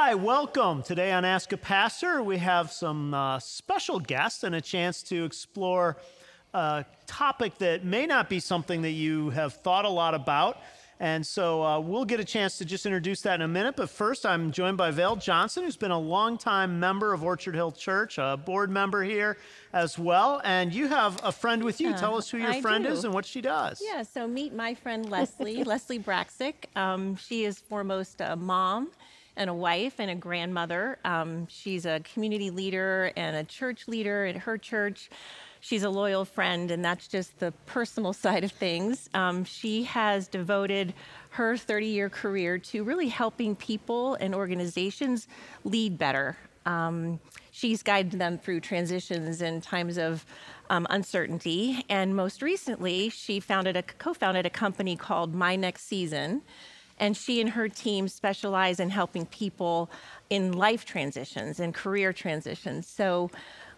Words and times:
Hi, 0.00 0.14
welcome. 0.14 0.84
Today 0.84 1.10
on 1.10 1.24
Ask 1.24 1.52
a 1.52 1.56
Pastor, 1.56 2.22
we 2.22 2.38
have 2.38 2.70
some 2.70 3.12
uh, 3.12 3.40
special 3.40 3.98
guests 3.98 4.44
and 4.44 4.54
a 4.54 4.60
chance 4.60 5.02
to 5.02 5.24
explore 5.24 5.96
a 6.54 6.84
topic 7.08 7.58
that 7.58 7.84
may 7.84 8.06
not 8.06 8.28
be 8.28 8.38
something 8.38 8.82
that 8.82 8.92
you 8.92 9.30
have 9.30 9.54
thought 9.54 9.84
a 9.84 9.88
lot 9.88 10.14
about. 10.14 10.58
And 11.00 11.26
so 11.26 11.64
uh, 11.64 11.80
we'll 11.80 12.04
get 12.04 12.20
a 12.20 12.24
chance 12.24 12.58
to 12.58 12.64
just 12.64 12.86
introduce 12.86 13.22
that 13.22 13.34
in 13.34 13.42
a 13.42 13.48
minute. 13.48 13.74
But 13.74 13.90
first, 13.90 14.24
I'm 14.24 14.52
joined 14.52 14.76
by 14.76 14.92
Val 14.92 15.16
Johnson, 15.16 15.64
who's 15.64 15.76
been 15.76 15.90
a 15.90 15.98
longtime 15.98 16.78
member 16.78 17.12
of 17.12 17.24
Orchard 17.24 17.56
Hill 17.56 17.72
Church, 17.72 18.18
a 18.18 18.36
board 18.36 18.70
member 18.70 19.02
here 19.02 19.36
as 19.72 19.98
well. 19.98 20.40
And 20.44 20.72
you 20.72 20.86
have 20.86 21.20
a 21.24 21.32
friend 21.32 21.64
with 21.64 21.80
you. 21.80 21.92
Tell 21.94 22.16
us 22.16 22.30
who 22.30 22.38
your 22.38 22.52
I 22.52 22.60
friend 22.60 22.84
do. 22.84 22.90
is 22.90 23.02
and 23.04 23.12
what 23.12 23.26
she 23.26 23.40
does. 23.40 23.82
Yeah, 23.84 24.04
so 24.04 24.28
meet 24.28 24.54
my 24.54 24.74
friend 24.74 25.08
Leslie, 25.10 25.64
Leslie 25.64 25.98
Braksick. 25.98 26.76
Um, 26.76 27.16
she 27.16 27.44
is 27.44 27.58
foremost 27.58 28.20
a 28.20 28.36
mom 28.36 28.92
and 29.38 29.48
a 29.48 29.54
wife 29.54 29.94
and 29.98 30.10
a 30.10 30.14
grandmother. 30.14 30.98
Um, 31.04 31.46
she's 31.48 31.86
a 31.86 32.00
community 32.00 32.50
leader 32.50 33.12
and 33.16 33.36
a 33.36 33.44
church 33.44 33.88
leader 33.88 34.26
at 34.26 34.36
her 34.36 34.58
church. 34.58 35.08
She's 35.60 35.82
a 35.82 35.90
loyal 35.90 36.24
friend, 36.24 36.70
and 36.70 36.84
that's 36.84 37.08
just 37.08 37.38
the 37.38 37.52
personal 37.66 38.12
side 38.24 38.44
of 38.44 38.52
things. 38.52 39.08
Um, 39.14 39.44
she 39.44 39.84
has 39.84 40.28
devoted 40.28 40.92
her 41.30 41.56
30 41.56 41.86
year 41.86 42.10
career 42.10 42.58
to 42.58 42.84
really 42.84 43.08
helping 43.08 43.56
people 43.56 44.14
and 44.14 44.34
organizations 44.34 45.28
lead 45.64 45.96
better. 45.96 46.36
Um, 46.66 47.18
she's 47.50 47.82
guided 47.82 48.20
them 48.20 48.38
through 48.38 48.60
transitions 48.60 49.40
and 49.40 49.62
times 49.62 49.96
of 49.96 50.26
um, 50.68 50.86
uncertainty. 50.90 51.84
And 51.88 52.14
most 52.14 52.42
recently, 52.42 53.08
she 53.08 53.40
founded 53.40 53.76
a 53.76 53.82
co-founded 53.82 54.44
a 54.44 54.50
company 54.50 54.96
called 54.96 55.34
My 55.34 55.56
Next 55.56 55.86
Season. 55.86 56.42
And 56.98 57.16
she 57.16 57.40
and 57.40 57.50
her 57.50 57.68
team 57.68 58.08
specialize 58.08 58.80
in 58.80 58.90
helping 58.90 59.26
people 59.26 59.90
in 60.30 60.52
life 60.52 60.84
transitions 60.84 61.60
and 61.60 61.74
career 61.74 62.12
transitions. 62.12 62.86
So 62.86 63.30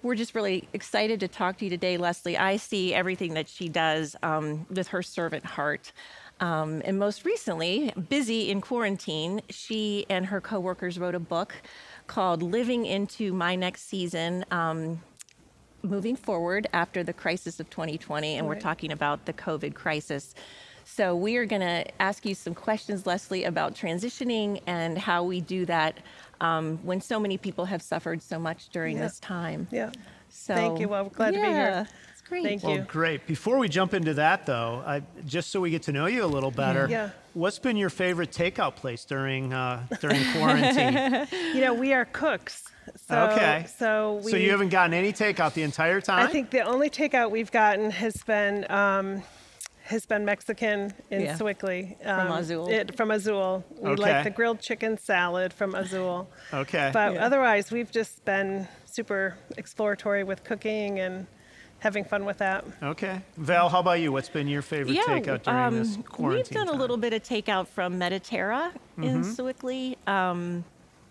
we're 0.03 0.15
just 0.15 0.35
really 0.35 0.67
excited 0.73 1.21
to 1.21 1.29
talk 1.29 1.59
to 1.59 1.65
you 1.65 1.71
today, 1.71 1.97
Leslie. 1.97 2.39
I 2.39 2.57
see 2.57 2.95
everything 2.95 3.35
that 3.35 3.49
she 3.49 3.69
does 3.69 4.17
um, 4.23 4.67
with 4.71 4.89
her 4.89 5.03
servant 5.03 5.45
heart. 5.45 5.93
Um, 6.41 6.81
and 6.87 6.99
most 6.99 7.27
recently, 7.27 7.93
busy 8.09 8.51
in 8.51 8.63
quarantine, 8.63 9.43
she 9.51 10.07
and 10.09 10.25
her 10.27 10.41
coworkers 10.41 10.99
wrote 10.99 11.15
a 11.15 11.21
book 11.21 11.55
called 12.07 12.43
Living 12.43 12.87
into 12.87 13.35
My 13.35 13.57
Next 13.57 13.89
Season. 13.89 14.47
Um, 14.51 15.03
moving 15.83 16.17
forward 16.17 16.67
after 16.73 17.03
the 17.03 17.13
crisis 17.13 17.61
of 17.61 17.69
2020, 17.71 18.37
and 18.37 18.47
we're 18.47 18.59
talking 18.59 18.93
about 18.93 19.27
the 19.27 19.33
COVID 19.33 19.75
crisis. 19.75 20.35
So, 20.85 21.15
we 21.17 21.37
are 21.37 21.47
going 21.47 21.61
to 21.63 21.85
ask 22.01 22.27
you 22.27 22.35
some 22.35 22.55
questions, 22.55 23.07
Leslie, 23.07 23.45
about 23.45 23.75
transitioning 23.75 24.61
and 24.67 24.99
how 24.99 25.23
we 25.25 25.41
do 25.41 25.65
that 25.67 25.99
um, 26.41 26.79
when 26.83 27.01
so 27.01 27.21
many 27.21 27.39
people 27.39 27.65
have 27.67 27.81
suffered 27.83 28.23
so 28.23 28.39
much 28.39 28.69
during 28.71 28.97
Yeah. 28.97 29.03
this 29.05 29.21
time. 29.21 29.69
Yeah. 29.71 29.91
So, 30.29 30.55
Thank 30.55 30.81
you. 30.81 30.89
Well, 30.89 31.05
we're 31.05 31.11
glad 31.11 31.33
to 31.33 31.41
be 31.41 31.47
here. 31.47 31.51
yeah, 31.53 31.85
It's 32.13 32.23
great. 32.23 32.45
Thank 32.45 32.63
Well, 32.63 32.77
you. 32.77 32.83
great. 32.83 33.27
Before 33.27 33.59
we 33.59 33.69
jump 33.69 33.95
into 33.95 34.15
that, 34.15 34.47
though, 34.47 34.83
I, 34.87 35.03
just 35.27 35.51
so 35.51 35.61
we 35.61 35.71
get 35.71 35.83
to 35.85 35.93
know 35.93 36.07
you 36.07 36.25
a 36.25 36.27
little 36.27 36.51
better, 36.51 36.87
Yeah. 36.89 37.11
what's 37.35 37.59
been 37.59 37.77
your 37.77 37.91
favorite 37.91 38.31
takeout 38.31 38.77
place 38.77 39.05
during 39.05 39.53
uh, 39.53 39.87
during 40.01 40.23
quarantine? 40.33 41.27
You 41.55 41.61
know, 41.63 41.75
we 41.75 41.93
are 41.93 42.05
cooks. 42.05 42.65
So, 43.09 43.29
okay. 43.33 43.67
So 43.79 44.21
we. 44.25 44.31
so 44.31 44.37
you 44.37 44.51
haven't 44.51 44.69
gotten 44.71 44.95
any 44.95 45.13
takeout 45.13 45.53
the 45.55 45.63
entire 45.63 46.01
time? 46.01 46.27
I 46.27 46.31
think 46.31 46.51
the 46.51 46.63
only 46.63 46.91
takeout 46.91 47.31
we've 47.31 47.51
gotten 47.53 47.91
has 47.91 48.17
been 48.23 48.71
um, 48.71 49.23
has 49.91 50.07
been 50.07 50.25
Mexican 50.25 50.93
in 51.11 51.21
Yeah. 51.23 51.37
Sewickley. 51.37 51.97
From 52.03 52.29
um, 52.29 52.39
Azul. 52.39 52.69
It, 52.71 52.97
from 52.97 53.11
Azul. 53.11 53.65
We 53.81 53.91
Okay. 53.91 54.03
like 54.03 54.25
the 54.25 54.31
grilled 54.31 54.61
chicken 54.61 54.97
salad 54.99 55.53
from 55.53 55.75
Azul. 55.75 56.29
Okay. 56.53 56.91
But 56.93 57.15
Yeah. 57.15 57.27
otherwise, 57.27 57.71
we've 57.71 57.91
just 57.91 58.25
been 58.25 58.69
super 58.87 59.37
exploratory 59.57 60.25
with 60.25 60.45
cooking 60.45 60.99
and 61.01 61.27
having 61.81 62.05
fun 62.05 62.25
with 62.25 62.39
that. 62.39 62.65
Okay. 62.83 63.21
Val, 63.37 63.69
how 63.69 63.81
about 63.81 64.01
you? 64.01 64.13
What's 64.13 64.29
been 64.29 64.47
your 64.49 64.63
favorite 64.63 64.97
takeout 64.99 65.43
during 65.43 65.75
this 65.83 65.97
um, 65.97 66.03
quarantine? 66.05 66.45
We've 66.57 66.67
done 66.67 66.69
a 66.75 66.79
little 66.79 66.97
bit 66.97 67.13
of 67.13 67.23
takeout 67.23 67.67
from 67.69 67.99
Mediterra 67.99 68.73
in 68.99 69.23
Mm-hmm. 69.23 69.33
Sewickley, 69.33 69.97
um, 70.07 70.65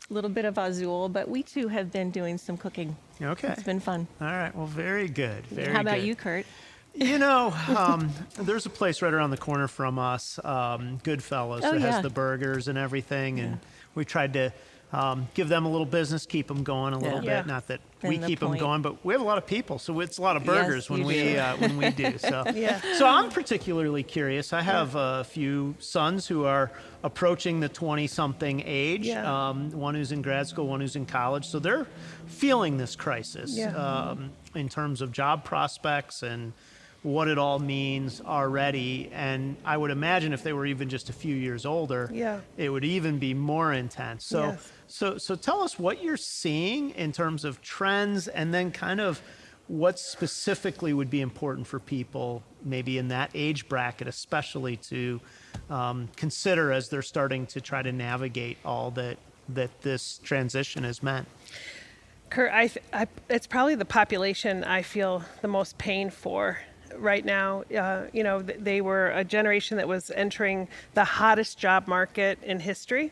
a 0.10 0.14
little 0.14 0.30
bit 0.30 0.46
of 0.46 0.58
Azul, 0.58 1.10
but 1.10 1.28
we 1.28 1.44
too 1.44 1.68
have 1.68 1.92
been 1.92 2.12
doing 2.12 2.38
some 2.38 2.56
cooking. 2.56 2.96
Okay. 3.22 3.50
It's 3.50 3.64
been 3.64 3.80
fun. 3.82 4.08
All 4.22 4.28
right. 4.28 4.56
Well, 4.56 4.68
very 4.68 5.08
good. 5.10 5.46
Very 5.48 5.66
good. 5.68 5.76
How 5.76 5.82
about 5.82 5.96
good. 5.98 6.06
you, 6.06 6.16
Kurt? 6.16 6.46
You 6.94 7.18
know, 7.20 7.54
um, 7.76 8.10
there's 8.40 8.66
a 8.66 8.70
place 8.70 9.02
right 9.02 9.14
around 9.14 9.30
the 9.30 9.38
corner 9.38 9.68
from 9.68 9.98
us, 10.00 10.40
um, 10.44 11.00
Goodfellas, 11.04 11.62
Oh, 11.64 11.72
that 11.72 11.80
yeah. 11.82 11.92
has 11.92 12.02
the 12.04 12.10
burgers 12.10 12.68
and 12.68 12.78
everything, 12.78 13.40
and 13.40 13.60
we 13.96 14.06
tried 14.06 14.34
to 14.34 14.52
um, 14.92 15.28
give 15.36 15.50
them 15.50 15.68
a 15.68 15.70
little 15.70 15.86
business, 15.86 16.26
keep 16.26 16.48
them 16.48 16.64
going 16.64 16.96
a 16.96 16.98
little 16.98 17.20
Yeah. 17.24 17.42
bit. 17.42 17.48
Yeah. 17.48 17.54
Not 17.54 17.68
that 17.68 17.80
And 18.02 18.10
we 18.10 18.18
the 18.18 18.26
keep 18.26 18.40
them 18.40 18.58
going, 18.58 18.82
but 18.82 19.06
we 19.06 19.14
have 19.14 19.22
a 19.22 19.24
lot 19.24 19.38
of 19.38 19.46
people, 19.46 19.78
so 19.78 20.00
it's 20.00 20.18
a 20.18 20.22
lot 20.24 20.36
of 20.36 20.44
Yes, 20.48 20.56
burgers 20.66 20.90
when 20.90 21.04
we 21.04 21.14
do. 21.34 21.38
uh, 21.38 21.58
when 21.58 21.78
we 21.78 21.92
do. 21.92 22.18
So, 22.18 22.44
Yeah. 22.56 22.82
so 22.98 23.06
I'm 23.08 23.30
particularly 23.30 24.02
curious. 24.02 24.52
I 24.52 24.62
have 24.64 24.96
a 24.96 25.24
few 25.26 25.76
sons 25.78 26.26
who 26.26 26.46
are 26.46 26.72
approaching 27.04 27.60
the 27.60 27.70
20-something 27.70 28.64
age. 28.66 29.06
Yeah. 29.06 29.50
Um, 29.50 29.70
one 29.74 29.94
who's 29.94 30.12
in 30.12 30.24
grad 30.24 30.48
school, 30.48 30.66
one 30.68 30.82
who's 30.82 30.96
in 30.96 31.06
college, 31.06 31.46
so 31.46 31.60
they're 31.60 31.86
feeling 32.26 32.78
this 32.78 32.96
crisis 32.96 33.56
Yeah. 33.56 33.76
um, 33.76 34.32
in 34.56 34.70
terms 34.70 35.02
of 35.02 35.12
job 35.12 35.44
prospects 35.46 36.24
and 36.24 36.52
what 37.02 37.28
it 37.28 37.38
all 37.38 37.60
means 37.60 38.22
already. 38.22 39.10
And 39.14 39.56
I 39.64 39.78
would 39.78 39.92
imagine 39.92 40.34
if 40.34 40.44
they 40.44 40.52
were 40.54 40.66
even 40.66 40.90
just 40.90 41.10
a 41.10 41.14
few 41.14 41.36
years 41.36 41.66
older, 41.66 42.10
Yeah. 42.14 42.42
it 42.58 42.70
would 42.70 42.84
even 42.84 43.20
be 43.20 43.34
more 43.34 43.72
intense. 43.72 44.26
So, 44.26 44.48
Yes. 44.48 44.72
so, 44.88 45.18
so 45.18 45.36
tell 45.36 45.62
us 45.62 45.80
what 45.80 46.04
you're 46.04 46.18
seeing 46.18 46.90
in 46.92 47.12
terms 47.12 47.46
of 47.46 47.62
trends, 47.62 48.28
and 48.28 48.54
then 48.54 48.72
kind 48.72 49.00
of 49.00 49.22
what 49.68 50.00
specifically 50.00 50.94
would 50.94 51.10
be 51.10 51.22
important 51.22 51.68
for 51.68 51.80
people, 51.80 52.44
maybe 52.66 52.98
in 52.98 53.08
that 53.10 53.30
age 53.34 53.70
bracket, 53.70 54.08
especially 54.08 54.76
to 54.76 55.22
um, 55.70 56.10
consider 56.16 56.72
as 56.72 56.90
they're 56.90 57.02
starting 57.02 57.46
to 57.46 57.62
try 57.62 57.82
to 57.82 57.92
navigate 57.92 58.58
all 58.66 58.92
that 58.92 59.18
that 59.48 59.82
this 59.82 60.20
transition 60.20 60.84
has 60.84 61.02
meant. 61.02 61.28
Kurt, 62.30 62.52
I, 62.52 62.70
I, 62.94 63.08
it's 63.30 63.48
probably 63.48 63.74
the 63.74 63.86
population 63.86 64.64
I 64.64 64.84
feel 64.84 65.24
the 65.42 65.48
most 65.48 65.78
pain 65.80 66.12
for 66.12 66.60
right 66.98 67.24
now. 67.24 67.64
Uh, 67.76 68.06
you 68.14 68.24
know, 68.24 68.42
th- 68.42 68.60
they 68.62 68.82
were 68.82 69.08
a 69.12 69.24
generation 69.24 69.78
that 69.78 69.88
was 69.88 70.12
entering 70.12 70.68
the 70.94 71.04
hottest 71.04 71.58
job 71.58 71.88
market 71.88 72.42
in 72.44 72.60
history. 72.60 73.12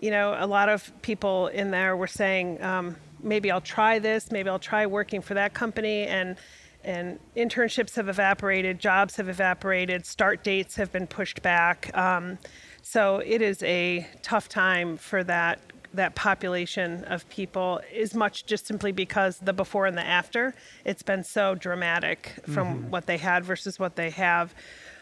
You 0.00 0.10
know, 0.10 0.36
a 0.38 0.46
lot 0.46 0.68
of 0.68 0.90
people 1.02 1.48
in 1.48 1.70
there 1.70 1.96
were 1.96 2.06
saying, 2.06 2.62
um, 2.62 2.96
maybe 3.22 3.50
I'll 3.50 3.60
try 3.60 3.98
this, 3.98 4.30
maybe 4.30 4.48
I'll 4.48 4.58
try 4.58 4.86
working 4.86 5.20
for 5.20 5.34
that 5.34 5.54
company, 5.54 6.06
and 6.06 6.36
and 6.82 7.18
internships 7.36 7.96
have 7.96 8.08
evaporated, 8.08 8.78
jobs 8.78 9.16
have 9.16 9.28
evaporated, 9.28 10.06
start 10.06 10.42
dates 10.42 10.76
have 10.76 10.90
been 10.90 11.06
pushed 11.06 11.42
back. 11.42 11.94
Um, 11.94 12.38
so 12.80 13.18
it 13.18 13.42
is 13.42 13.62
a 13.62 14.06
tough 14.22 14.48
time 14.48 14.96
for 14.96 15.22
that 15.24 15.60
that 15.94 16.14
population 16.14 17.04
of 17.04 17.28
people 17.28 17.80
as 17.94 18.14
much 18.14 18.46
just 18.46 18.66
simply 18.66 18.92
because 18.92 19.38
the 19.38 19.52
before 19.52 19.86
and 19.86 19.96
the 19.96 20.06
after. 20.06 20.54
It's 20.84 21.02
been 21.02 21.24
so 21.24 21.54
dramatic 21.54 22.34
from 22.46 22.90
what 22.90 23.06
they 23.06 23.18
had 23.18 23.44
versus 23.44 23.78
what 23.78 23.96
they 23.96 24.10
have. 24.10 24.54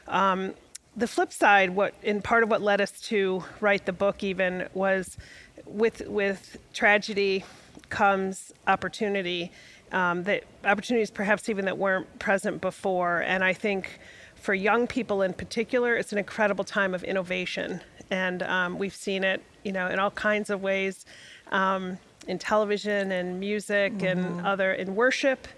Um, 0.07 0.55
the 0.97 1.07
flip 1.07 1.33
side 1.33 1.71
what 1.71 1.95
and 2.03 2.23
part 2.25 2.43
of 2.43 2.51
what 2.51 2.61
led 2.61 2.81
us 2.81 2.91
to 3.03 3.45
write 3.61 3.87
the 3.87 3.93
book 3.93 4.25
even 4.25 4.69
was 4.75 5.17
with 5.65 6.07
with 6.09 6.59
tragedy 6.73 7.45
comes 7.89 8.53
opportunity 8.67 9.53
um, 9.93 10.25
that 10.25 10.45
opportunities 10.65 11.11
perhaps 11.11 11.49
even 11.49 11.65
that 11.67 11.79
weren't 11.79 12.19
present 12.19 12.61
before. 12.61 13.21
And 13.21 13.45
i 13.45 13.53
think 13.53 14.01
for 14.35 14.55
young 14.55 14.87
people 14.87 15.23
in 15.23 15.33
particular 15.33 15.97
it's 15.97 16.13
an 16.13 16.19
incredible 16.19 16.65
time 16.65 16.95
of 16.95 17.05
innovation 17.05 17.81
and 18.11 18.43
um, 18.43 18.79
we've 18.79 18.95
seen 18.95 19.25
it 19.25 19.43
you 19.65 19.73
know 19.73 19.89
in 19.89 19.99
all 19.99 20.11
kinds 20.11 20.51
of 20.51 20.63
ways 20.63 21.05
um, 21.51 21.99
in 22.27 22.39
television 22.39 23.13
and 23.13 23.41
music 23.41 24.03
and 24.03 24.47
other 24.47 24.73
in 24.73 24.95
worship 24.95 25.49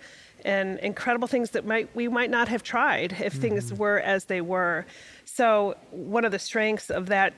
and 0.44 0.78
incredible 0.80 1.28
things 1.28 1.50
that 1.50 1.66
might 1.66 1.94
we 1.94 2.08
might 2.08 2.30
not 2.30 2.48
have 2.48 2.62
tried 2.62 3.16
if 3.20 3.34
things 3.34 3.72
were 3.74 4.00
as 4.00 4.26
they 4.26 4.40
were. 4.40 4.86
So 5.24 5.76
one 5.90 6.24
of 6.24 6.32
the 6.32 6.38
strengths 6.38 6.90
of 6.90 7.06
that 7.06 7.34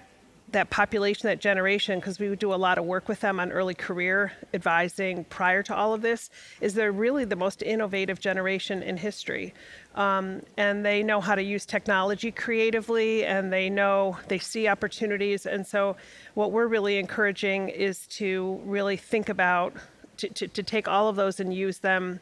that 0.50 0.70
population, 0.70 1.28
that 1.28 1.40
generation, 1.40 1.98
because 1.98 2.18
we 2.18 2.28
would 2.28 2.38
do 2.38 2.52
a 2.52 2.56
lot 2.56 2.78
of 2.78 2.84
work 2.84 3.08
with 3.08 3.20
them 3.20 3.40
on 3.40 3.50
early 3.52 3.74
career 3.74 4.32
advising 4.52 5.24
prior 5.24 5.62
to 5.62 5.74
all 5.74 5.94
of 5.94 6.02
this, 6.02 6.30
is 6.60 6.74
they're 6.74 6.92
really 6.92 7.24
the 7.24 7.36
most 7.36 7.62
innovative 7.62 8.20
generation 8.20 8.82
in 8.82 8.96
history. 8.96 9.54
Um, 9.94 10.42
and 10.56 10.84
they 10.84 11.02
know 11.02 11.20
how 11.20 11.34
to 11.34 11.42
use 11.42 11.64
technology 11.64 12.30
creatively 12.30 13.24
and 13.24 13.52
they 13.52 13.70
know 13.70 14.18
they 14.28 14.38
see 14.38 14.68
opportunities. 14.68 15.46
And 15.46 15.66
so, 15.66 15.96
what 16.34 16.52
we're 16.52 16.66
really 16.66 16.98
encouraging 16.98 17.68
is 17.68 18.06
to 18.08 18.60
really 18.64 18.96
think 18.96 19.28
about 19.28 19.74
to, 20.18 20.28
to, 20.28 20.48
to 20.48 20.62
take 20.62 20.88
all 20.88 21.08
of 21.08 21.16
those 21.16 21.40
and 21.40 21.52
use 21.52 21.78
them 21.78 22.20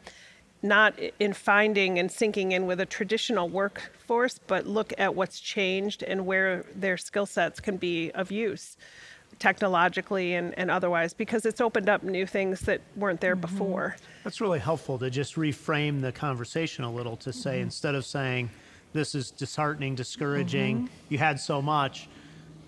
not 0.63 0.93
in 1.19 1.33
finding 1.33 1.97
and 1.97 2.11
sinking 2.11 2.51
in 2.51 2.65
with 2.65 2.79
a 2.79 2.85
traditional 2.85 3.49
workforce, 3.49 4.39
but 4.47 4.67
look 4.67 4.93
at 4.97 5.15
what's 5.15 5.39
changed 5.39 6.03
and 6.03 6.25
where 6.25 6.63
their 6.75 6.97
skill 6.97 7.25
sets 7.25 7.59
can 7.59 7.77
be 7.77 8.11
of 8.11 8.31
use 8.31 8.77
technologically 9.39 10.35
and, 10.35 10.57
and 10.57 10.69
otherwise 10.69 11.13
because 11.13 11.45
it's 11.45 11.59
opened 11.59 11.89
up 11.89 12.03
new 12.03 12.27
things 12.27 12.61
that 12.61 12.79
weren't 12.95 13.21
there 13.21 13.35
mm-hmm. 13.35 13.41
before. 13.41 13.95
That's 14.23 14.39
really 14.39 14.59
helpful 14.59 14.99
to 14.99 15.09
just 15.09 15.35
reframe 15.35 16.01
the 16.01 16.11
conversation 16.11 16.83
a 16.83 16.91
little 16.91 17.17
to 17.17 17.33
say 17.33 17.53
mm-hmm. 17.53 17.63
instead 17.63 17.95
of 17.95 18.05
saying 18.05 18.49
this 18.93 19.15
is 19.15 19.31
disheartening, 19.31 19.95
discouraging, 19.95 20.83
mm-hmm. 20.83 20.93
you 21.09 21.17
had 21.17 21.39
so 21.39 21.61
much, 21.61 22.07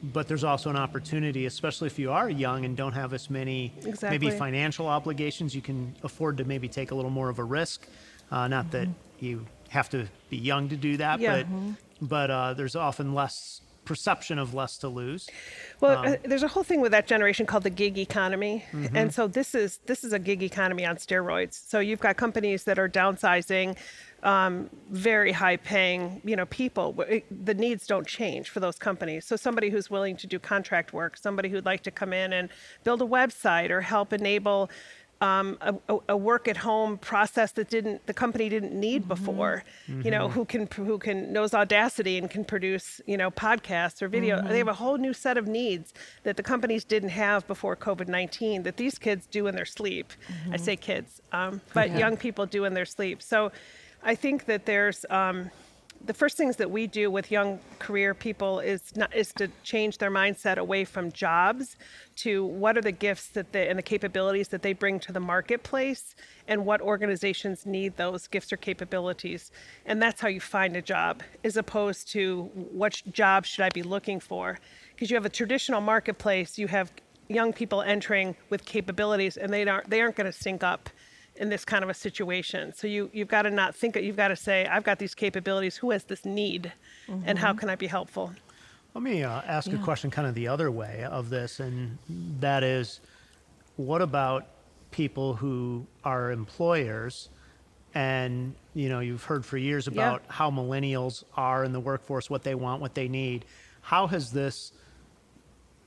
but 0.03 0.27
there's 0.27 0.43
also 0.43 0.69
an 0.69 0.75
opportunity, 0.75 1.45
especially 1.45 1.87
if 1.87 1.97
you 1.97 2.11
are 2.11 2.29
young 2.29 2.65
and 2.65 2.75
don't 2.75 2.93
have 2.93 3.13
as 3.13 3.29
many 3.29 3.73
Exactly. 3.85 4.09
maybe 4.09 4.29
financial 4.37 4.87
obligations, 4.87 5.55
you 5.55 5.61
can 5.61 5.95
afford 6.03 6.37
to 6.37 6.43
maybe 6.43 6.67
take 6.67 6.91
a 6.91 6.95
little 6.95 7.11
more 7.11 7.29
of 7.29 7.39
a 7.39 7.43
risk. 7.43 7.87
Uh, 8.31 8.47
not 8.47 8.69
that 8.71 8.87
you 9.19 9.45
have 9.69 9.89
to 9.89 10.07
be 10.29 10.37
young 10.37 10.67
to 10.69 10.75
do 10.75 10.97
that, 10.97 11.19
Yeah. 11.19 11.43
but 11.43 11.47
but 12.01 12.29
uh, 12.31 12.53
there's 12.53 12.75
often 12.75 13.13
less 13.13 13.61
perception 13.85 14.39
of 14.39 14.53
less 14.53 14.77
to 14.79 14.87
lose. 14.87 15.29
Well, 15.81 16.05
uh, 16.13 16.15
there's 16.23 16.43
a 16.43 16.47
whole 16.47 16.63
thing 16.63 16.81
with 16.81 16.91
that 16.91 17.07
generation 17.07 17.45
called 17.45 17.63
the 17.63 17.69
gig 17.69 17.97
economy, 17.97 18.65
and 18.93 19.13
so 19.13 19.27
this 19.27 19.53
is 19.55 19.79
this 19.85 20.03
is 20.03 20.13
a 20.13 20.19
gig 20.19 20.41
economy 20.43 20.85
on 20.85 20.95
steroids. 20.97 21.55
So 21.69 21.79
you've 21.79 21.99
got 21.99 22.15
companies 22.17 22.63
that 22.63 22.79
are 22.79 22.87
downsizing, 22.89 23.75
um, 24.23 24.69
very 24.89 25.31
high 25.33 25.57
paying, 25.57 26.21
you 26.23 26.35
know, 26.35 26.45
people. 26.45 26.95
It- 27.01 27.25
The 27.45 27.53
needs 27.53 27.85
don't 27.87 28.07
change 28.07 28.49
for 28.49 28.59
those 28.61 28.77
companies. 28.77 29.25
So 29.25 29.35
somebody 29.35 29.69
who's 29.69 29.89
willing 29.89 30.15
to 30.17 30.27
do 30.27 30.39
contract 30.39 30.93
work, 30.93 31.17
somebody 31.17 31.49
who'd 31.49 31.65
like 31.65 31.83
to 31.83 31.91
come 31.91 32.13
in 32.13 32.31
and 32.31 32.49
build 32.85 33.01
a 33.01 33.05
website 33.05 33.69
or 33.69 33.81
help 33.81 34.13
enable. 34.13 34.69
Um, 35.23 35.57
a, 35.61 35.73
a- 36.09 36.17
work 36.31 36.45
at 36.53 36.57
home 36.57 36.97
process 36.97 37.49
that 37.53 37.67
didn't 37.75 37.97
the 38.09 38.13
company 38.23 38.49
didn't 38.49 38.73
need 38.87 39.01
before, 39.15 39.63
you 40.05 40.11
know, 40.15 40.25
who 40.35 40.43
can 40.43 40.67
who 40.89 40.97
can 40.97 41.17
knows 41.35 41.53
Audacity 41.53 42.15
and 42.19 42.27
can 42.35 42.43
produce 42.53 42.87
you 43.11 43.17
know 43.21 43.29
podcasts 43.31 44.01
or 44.01 44.07
video. 44.17 44.35
They 44.53 44.57
have 44.63 44.67
a 44.77 44.79
whole 44.83 44.97
new 45.07 45.13
set 45.13 45.37
of 45.41 45.45
needs 45.47 45.87
that 46.25 46.35
the 46.39 46.43
companies 46.43 46.83
didn't 46.93 47.13
have 47.25 47.39
before 47.53 47.75
COVID 47.77 48.07
nineteen 48.19 48.63
that 48.63 48.75
these 48.83 48.95
kids 48.99 49.23
do 49.37 49.41
in 49.49 49.55
their 49.55 49.69
sleep. 49.79 50.07
I 50.51 50.57
say 50.57 50.75
kids, 50.75 51.21
um, 51.31 51.61
but 51.77 51.87
young 52.03 52.15
people 52.25 52.45
do 52.57 52.65
in 52.65 52.73
their 52.73 52.89
sleep. 52.97 53.17
So, 53.21 53.51
I 54.11 54.15
think 54.15 54.37
that 54.51 54.61
there's. 54.65 55.05
Um, 55.09 55.37
the 56.05 56.13
first 56.13 56.35
things 56.35 56.57
that 56.57 56.69
we 56.69 56.85
do 56.85 57.09
with 57.09 57.31
young 57.31 57.59
career 57.79 58.13
people 58.13 58.59
is 58.59 58.95
not 58.95 59.15
is 59.15 59.31
to 59.33 59.47
change 59.63 59.97
their 59.99 60.11
mindset 60.11 60.57
away 60.57 60.83
from 60.83 61.11
jobs 61.11 61.77
to 62.17 62.45
what 62.45 62.77
are 62.77 62.81
the 62.81 62.91
gifts 62.91 63.27
that 63.27 63.53
they 63.53 63.69
and 63.69 63.79
the 63.79 63.83
capabilities 63.83 64.49
that 64.49 64.61
they 64.61 64.73
bring 64.73 64.99
to 64.99 65.13
the 65.13 65.19
marketplace 65.19 66.15
and 66.47 66.65
what 66.65 66.81
organizations 66.81 67.65
need 67.65 67.95
those 67.95 68.27
gifts 68.27 68.51
or 68.51 68.57
capabilities. 68.57 69.51
And 69.85 70.01
that's 70.01 70.19
how 70.19 70.27
you 70.27 70.41
find 70.41 70.75
a 70.75 70.81
job 70.81 71.23
as 71.43 71.55
opposed 71.55 72.11
to 72.11 72.49
what 72.53 73.01
job 73.11 73.45
should 73.45 73.63
I 73.63 73.69
be 73.69 73.83
looking 73.83 74.19
for? 74.19 74.59
Because 74.93 75.09
you 75.09 75.15
have 75.15 75.25
a 75.25 75.29
traditional 75.29 75.79
marketplace 75.79 76.57
you 76.57 76.67
have 76.67 76.91
young 77.29 77.53
people 77.53 77.81
entering 77.81 78.35
with 78.49 78.65
capabilities 78.65 79.37
and 79.37 79.53
they 79.53 79.65
aren't 79.65 79.89
they 79.89 80.01
aren't 80.01 80.15
going 80.15 80.31
to 80.31 80.37
sync 80.37 80.63
up 80.63 80.89
in 81.35 81.49
this 81.49 81.65
kind 81.65 81.83
of 81.83 81.89
a 81.89 81.93
situation. 81.93 82.73
So 82.73 82.87
you 82.87 83.09
you've 83.13 83.27
got 83.27 83.43
to 83.43 83.49
not 83.51 83.75
think 83.75 83.95
you've 83.95 84.17
got 84.17 84.29
to 84.29 84.35
say 84.35 84.65
I've 84.67 84.83
got 84.83 84.99
these 84.99 85.15
capabilities. 85.15 85.77
Who 85.77 85.91
has 85.91 86.03
this 86.03 86.25
need, 86.25 86.71
and 87.25 87.37
how 87.39 87.53
can 87.53 87.69
I 87.69 87.75
be 87.75 87.87
helpful? 87.87 88.33
Let 88.93 89.03
me 89.03 89.23
uh, 89.23 89.41
ask 89.47 89.73
a 89.73 89.77
question 89.77 90.11
kind 90.11 90.27
of 90.27 90.35
the 90.35 90.47
other 90.47 90.69
way 90.69 91.03
of 91.09 91.29
this, 91.29 91.59
and 91.59 91.97
that 92.39 92.63
is 92.63 92.99
what 93.75 94.01
about 94.01 94.45
people 94.91 95.33
who 95.33 95.87
are 96.03 96.31
employers? 96.31 97.29
And 97.95 98.53
you 98.75 98.89
know, 98.89 98.99
you've 98.99 99.23
heard 99.23 99.45
for 99.45 99.57
years 99.57 99.87
Yeah. 99.87 99.93
about 99.93 100.23
how 100.27 100.51
millennials 100.51 101.23
are 101.35 101.63
in 101.63 101.73
the 101.73 101.79
workforce, 101.79 102.29
what 102.29 102.43
they 102.43 102.55
want, 102.55 102.81
what 102.81 102.93
they 102.93 103.07
need. 103.07 103.45
How 103.81 104.07
has 104.07 104.31
this 104.31 104.71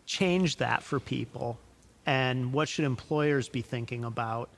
changed 0.04 0.58
that 0.58 0.82
for 0.82 1.00
people? 1.00 1.58
And 2.04 2.52
what 2.52 2.68
should 2.68 2.84
employers 2.84 3.48
be 3.48 3.62
thinking 3.62 4.04
about, 4.04 4.50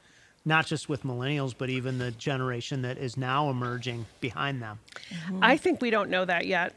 not 0.44 0.66
just 0.66 0.88
with 0.88 1.02
millennials, 1.02 1.54
but 1.56 1.70
even 1.70 1.98
the 1.98 2.10
generation 2.12 2.82
that 2.82 2.98
is 2.98 3.16
now 3.16 3.50
emerging 3.50 4.06
behind 4.20 4.62
them? 4.62 4.78
I 5.42 5.56
think 5.56 5.80
we 5.80 5.90
don't 5.90 6.10
know 6.10 6.24
that 6.24 6.46
yet. 6.46 6.74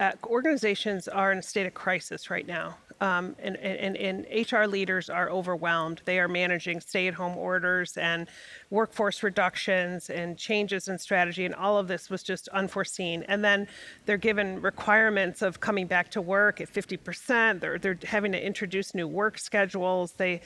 Uh, 0.00 0.12
organizations 0.24 1.08
are 1.08 1.30
in 1.30 1.38
a 1.38 1.42
state 1.42 1.66
of 1.66 1.74
crisis 1.74 2.30
right 2.30 2.46
now, 2.46 2.78
um, 3.02 3.36
and, 3.38 3.58
and, 3.58 3.98
and 3.98 4.50
HR 4.50 4.64
leaders 4.64 5.10
are 5.10 5.28
overwhelmed. 5.28 6.00
They 6.06 6.18
are 6.18 6.26
managing 6.26 6.80
stay-at-home 6.80 7.36
orders 7.36 7.98
and 7.98 8.26
workforce 8.70 9.22
reductions 9.22 10.08
and 10.08 10.38
changes 10.38 10.88
in 10.88 10.98
strategy, 10.98 11.44
and 11.44 11.54
all 11.54 11.76
of 11.76 11.86
this 11.86 12.08
was 12.08 12.22
just 12.22 12.48
unforeseen. 12.48 13.24
And 13.28 13.44
then 13.44 13.68
they're 14.06 14.16
given 14.16 14.62
requirements 14.62 15.42
of 15.42 15.60
coming 15.60 15.86
back 15.86 16.10
to 16.12 16.22
work 16.22 16.62
at 16.62 16.72
50%. 16.72 17.60
They're 17.60 17.78
they're 17.78 17.98
having 18.04 18.32
to 18.32 18.42
introduce 18.42 18.94
new 18.94 19.06
work 19.06 19.38
schedules. 19.38 20.12
They 20.12 20.40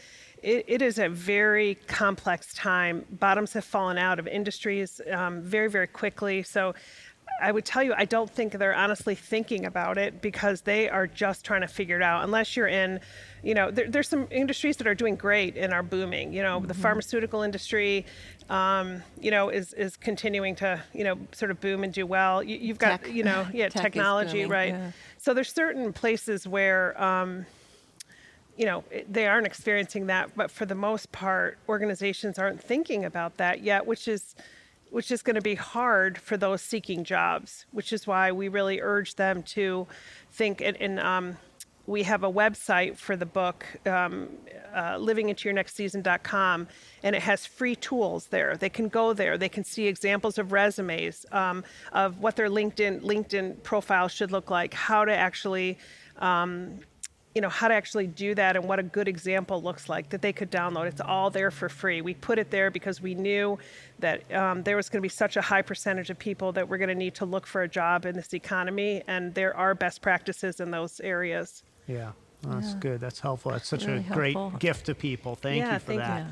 it, 0.44 0.64
it 0.69 0.82
is 0.82 0.99
a 0.99 1.08
very 1.08 1.76
complex 1.87 2.52
time. 2.55 3.05
Bottoms 3.11 3.55
have 3.55 3.64
fallen 3.64 3.96
out 3.96 4.19
of 4.19 4.26
industries 4.29 5.00
um, 5.11 5.41
very, 5.43 5.70
very 5.70 5.87
quickly. 5.87 6.43
So 6.43 6.75
I 7.41 7.50
would 7.50 7.64
tell 7.64 7.82
you, 7.82 7.94
I 7.96 8.05
don't 8.05 8.31
think 8.31 8.52
they're 8.52 8.75
honestly 8.75 9.14
thinking 9.14 9.64
about 9.64 9.99
it 9.99 10.20
because 10.20 10.61
they 10.61 10.88
are 10.88 11.06
just 11.06 11.44
trying 11.44 11.62
to 11.62 11.67
figure 11.67 11.96
it 11.96 12.02
out. 12.02 12.23
Unless 12.23 12.56
you're 12.56 12.69
in, 12.69 13.00
you 13.43 13.55
know, 13.55 13.70
there, 13.70 13.88
there's 13.88 14.08
some 14.08 14.29
industries 14.31 14.76
that 14.76 14.87
are 14.87 14.94
doing 14.94 15.17
great 15.17 15.56
and 15.56 15.73
are 15.73 15.82
booming. 15.82 16.32
You 16.32 16.43
know, 16.43 16.61
the 16.61 16.75
pharmaceutical 16.75 17.43
industry, 17.43 18.05
um, 18.50 19.02
you 19.19 19.31
know, 19.31 19.49
is 19.49 19.73
is 19.73 19.96
continuing 19.96 20.55
to, 20.56 20.82
you 20.93 21.05
know, 21.05 21.19
sort 21.32 21.50
of 21.50 21.61
boom 21.61 21.82
and 21.82 21.93
do 21.93 22.06
well. 22.06 22.43
You, 22.43 22.58
you've 22.58 22.79
got, 22.79 23.02
Tech. 23.02 23.12
you 23.12 23.25
know, 23.25 23.46
yeah, 23.52 23.69
Tech 23.70 23.82
technology, 23.82 24.43
booming, 24.43 24.50
right? 24.50 24.75
yeah. 24.75 24.91
So 25.19 25.32
there's 25.32 25.52
certain 25.52 25.93
places 25.93 26.46
where. 26.46 27.00
Um, 27.02 27.46
you 28.56 28.66
know, 28.66 28.84
they 29.08 29.26
aren't 29.26 29.46
experiencing 29.46 30.06
that, 30.06 30.30
but 30.36 30.50
for 30.50 30.64
the 30.64 30.74
most 30.74 31.10
part, 31.12 31.58
organizations 31.68 32.38
aren't 32.38 32.62
thinking 32.62 33.04
about 33.04 33.36
that 33.38 33.62
yet, 33.62 33.86
which 33.86 34.08
is 34.08 34.34
which 34.90 35.10
is 35.10 35.22
going 35.22 35.34
to 35.34 35.42
be 35.42 35.56
hard 35.56 36.16
for 36.16 36.36
those 36.36 36.62
seeking 36.62 37.02
jobs, 37.02 37.66
which 37.72 37.92
is 37.92 38.06
why 38.06 38.30
we 38.30 38.46
really 38.46 38.80
urge 38.80 39.16
them 39.16 39.42
to 39.42 39.88
think 40.30 40.60
and, 40.60 40.76
and 40.76 41.00
um, 41.00 41.36
we 41.86 42.04
have 42.04 42.24
a 42.24 42.32
website 42.32 42.96
for 42.96 43.16
the 43.16 43.26
book, 43.26 43.66
um, 43.86 44.28
uh, 44.72 44.94
livingintoyournextseason.com, 44.94 46.68
and 47.02 47.16
it 47.16 47.22
has 47.22 47.44
free 47.44 47.76
tools 47.76 48.28
there. 48.28 48.56
They 48.56 48.70
can 48.70 48.88
go 48.88 49.12
there. 49.12 49.36
They 49.36 49.48
can 49.48 49.64
see 49.64 49.86
examples 49.86 50.38
of 50.38 50.52
resumes, 50.52 51.26
um, 51.30 51.64
of 51.92 52.20
what 52.20 52.36
their 52.36 52.48
LinkedIn 52.48 53.02
LinkedIn 53.02 53.62
profile 53.62 54.08
should 54.08 54.30
look 54.30 54.50
like, 54.50 54.72
how 54.72 55.04
to 55.04 55.14
actually 55.14 55.78
um, 56.18 56.78
you 57.34 57.41
know 57.41 57.48
how 57.48 57.67
to 57.69 57.74
actually 57.74 58.06
do 58.06 58.34
that 58.34 58.55
and 58.56 58.64
what 58.69 58.79
a 58.79 58.82
good 58.82 59.08
example 59.08 59.60
looks 59.60 59.88
like 59.88 60.08
that 60.10 60.22
they 60.22 60.32
could 60.32 60.50
download 60.50 60.86
it's 60.86 61.00
all 61.00 61.31
there 61.31 61.50
for 61.50 61.69
free 61.69 62.00
we 62.00 62.14
put 62.14 62.38
it 62.38 62.50
there 62.50 62.70
because 62.70 63.00
we 63.00 63.14
knew 63.14 63.58
that 63.98 64.32
um, 64.32 64.62
there 64.62 64.76
was 64.76 64.88
going 64.88 64.98
to 64.98 65.03
be 65.03 65.08
such 65.08 65.36
a 65.36 65.41
high 65.41 65.62
percentage 65.62 66.10
of 66.10 66.19
people 66.19 66.53
that 66.53 66.69
we're 66.69 66.79
going 66.79 66.88
to 66.88 66.94
need 66.94 67.14
to 67.14 67.24
look 67.24 67.46
for 67.46 67.62
a 67.62 67.69
job 67.69 68.06
in 68.06 68.14
this 68.14 68.32
economy 68.34 69.03
and 69.08 69.34
there 69.34 69.56
are 69.56 69.74
best 69.74 70.00
practices 70.00 70.60
in 70.60 70.70
those 70.70 71.00
areas 71.00 71.64
Yeah, 71.88 72.12
that's 72.43 72.74
good. 72.74 73.00
That's 73.00 73.20
helpful. 73.20 73.53
That's 73.53 73.69
such 73.69 73.86
Really 73.86 74.05
a 74.08 74.12
great 74.12 74.36
gift 74.58 74.86
to 74.86 74.94
people. 74.94 75.34
Thank 75.34 75.58
Yeah, 75.58 75.74
you 75.74 75.79
for 75.81 75.86
thank 75.86 76.00
you. 76.00 76.06
that. 76.06 76.26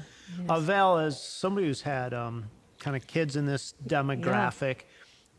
Yeah, 0.46 0.54
Uh, 0.54 0.60
Val, 0.60 0.98
as 0.98 1.22
somebody 1.22 1.66
who's 1.66 1.82
had 1.82 2.14
um, 2.14 2.44
kind 2.78 2.96
of 2.96 3.06
kids 3.06 3.36
in 3.36 3.46
this 3.46 3.74
demographic, 3.86 4.82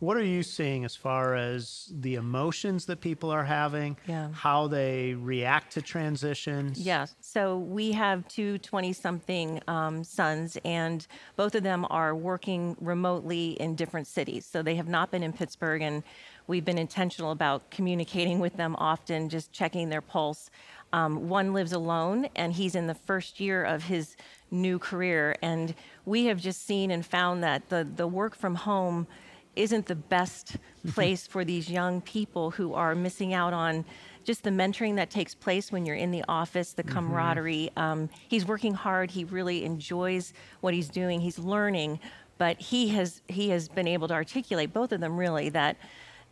what 0.03 0.17
are 0.17 0.23
you 0.23 0.43
seeing 0.43 0.83
as 0.83 0.97
far 0.97 1.33
as 1.33 1.89
the 1.89 2.15
emotions 2.15 2.85
that 2.87 2.99
people 2.99 3.31
are 3.31 3.45
having? 3.45 3.95
Yeah. 4.05 4.33
How 4.33 4.67
they 4.67 5.13
react 5.13 5.71
to 5.73 5.81
transitions? 5.81 6.77
Yeah. 6.77 7.05
So 7.21 7.57
we 7.57 7.93
have 7.93 8.27
two 8.27 8.57
20 8.57 8.91
something 8.91 9.61
um, 9.69 10.03
sons, 10.03 10.57
and 10.65 11.07
both 11.37 11.55
of 11.55 11.63
them 11.63 11.87
are 11.89 12.13
working 12.13 12.75
remotely 12.81 13.51
in 13.61 13.75
different 13.75 14.07
cities. 14.07 14.45
So 14.45 14.61
they 14.61 14.75
have 14.75 14.89
not 14.89 15.09
been 15.09 15.23
in 15.23 15.31
Pittsburgh, 15.31 15.81
and 15.81 16.03
we've 16.47 16.65
been 16.65 16.77
intentional 16.77 17.31
about 17.31 17.71
communicating 17.71 18.39
with 18.39 18.57
them 18.57 18.75
often, 18.77 19.29
just 19.29 19.53
checking 19.53 19.87
their 19.87 20.01
pulse. 20.01 20.49
Um, 20.91 21.29
one 21.29 21.53
lives 21.53 21.71
alone, 21.71 22.27
and 22.35 22.51
he's 22.51 22.75
in 22.75 22.87
the 22.87 22.93
first 22.93 23.39
year 23.39 23.63
of 23.63 23.83
his 23.83 24.17
new 24.51 24.79
career. 24.79 25.37
And 25.41 25.73
we 26.05 26.25
have 26.25 26.41
just 26.41 26.65
seen 26.67 26.91
and 26.91 27.05
found 27.05 27.41
that 27.43 27.69
the, 27.69 27.87
the 27.95 28.05
work 28.05 28.35
from 28.35 28.55
home 28.55 29.07
isn't 29.55 29.85
the 29.85 29.95
best 29.95 30.57
place 30.93 31.27
for 31.27 31.45
these 31.45 31.69
young 31.69 32.01
people 32.01 32.51
who 32.51 32.73
are 32.73 32.95
missing 32.95 33.33
out 33.33 33.53
on 33.53 33.85
just 34.23 34.43
the 34.43 34.49
mentoring 34.49 34.95
that 34.95 35.09
takes 35.09 35.35
place 35.35 35.71
when 35.71 35.85
you're 35.85 35.95
in 35.95 36.11
the 36.11 36.23
office, 36.27 36.73
the 36.73 36.83
camaraderie. 36.83 37.69
Um, 37.75 38.09
he's 38.27 38.45
working 38.45 38.73
hard. 38.73 39.11
He 39.11 39.25
really 39.25 39.65
enjoys 39.65 40.33
what 40.61 40.73
he's 40.73 40.89
doing. 40.89 41.19
He's 41.19 41.37
learning, 41.37 41.99
but 42.37 42.59
he 42.59 42.89
has 42.89 43.21
he 43.27 43.49
has 43.49 43.67
been 43.67 43.87
able 43.87 44.07
to 44.07 44.13
articulate 44.13 44.73
both 44.73 44.91
of 44.91 45.01
them 45.01 45.17
really 45.17 45.49
that 45.49 45.77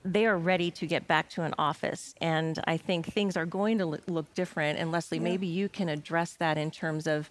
they 0.04 0.26
are 0.26 0.38
ready 0.38 0.72
to 0.72 0.88
get 0.88 1.08
back 1.08 1.30
to 1.30 1.44
an 1.44 1.54
office. 1.60 2.16
And 2.22 2.60
I 2.66 2.78
think 2.78 3.06
things 3.06 3.38
are 3.38 3.46
going 3.46 3.78
to 3.78 3.86
look, 3.86 4.34
different. 4.34 4.80
And 4.80 4.92
Leslie, 4.92 5.20
maybe 5.20 5.46
you 5.46 5.70
can 5.70 5.90
address 5.90 6.34
that 6.34 6.58
in 6.58 6.72
terms 6.72 7.06
of 7.08 7.30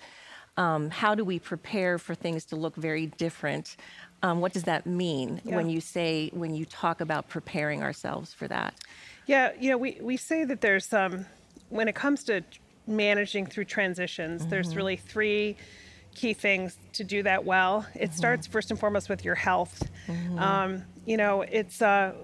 um, 0.56 0.90
how 0.90 1.14
do 1.14 1.24
we 1.24 1.38
prepare 1.38 1.98
for 1.98 2.14
things 2.14 2.44
to 2.46 2.56
look 2.56 2.76
very 2.76 3.06
different? 3.06 3.76
Um, 4.22 4.40
what 4.40 4.52
does 4.52 4.64
that 4.64 4.86
mean 4.86 5.40
when 5.44 5.70
you 5.70 5.80
say, 5.80 6.30
when 6.34 6.54
you 6.54 6.64
talk 6.66 7.00
about 7.00 7.28
preparing 7.28 7.82
ourselves 7.82 8.34
for 8.34 8.46
that? 8.48 8.74
Yeah, 9.26 9.52
you 9.58 9.70
know, 9.70 9.78
we, 9.78 9.98
we 10.00 10.16
say 10.16 10.44
that 10.44 10.60
there's 10.60 10.92
um, 10.92 11.26
when 11.68 11.88
it 11.88 11.94
comes 11.94 12.24
to 12.24 12.42
managing 12.86 13.46
through 13.46 13.64
transitions. 13.64 14.46
There's 14.46 14.74
really 14.76 14.96
three 14.96 15.56
key 16.14 16.34
things 16.34 16.76
to 16.94 17.04
do 17.04 17.22
that 17.22 17.44
well. 17.44 17.86
It 17.94 18.12
starts 18.12 18.46
first 18.46 18.70
and 18.70 18.78
foremost 18.80 19.08
with 19.08 19.24
your 19.24 19.36
health. 19.36 19.88
Um, 20.36 20.82
you 21.06 21.16
know, 21.16 21.42
it's 21.42 21.80
uh, 21.80 22.14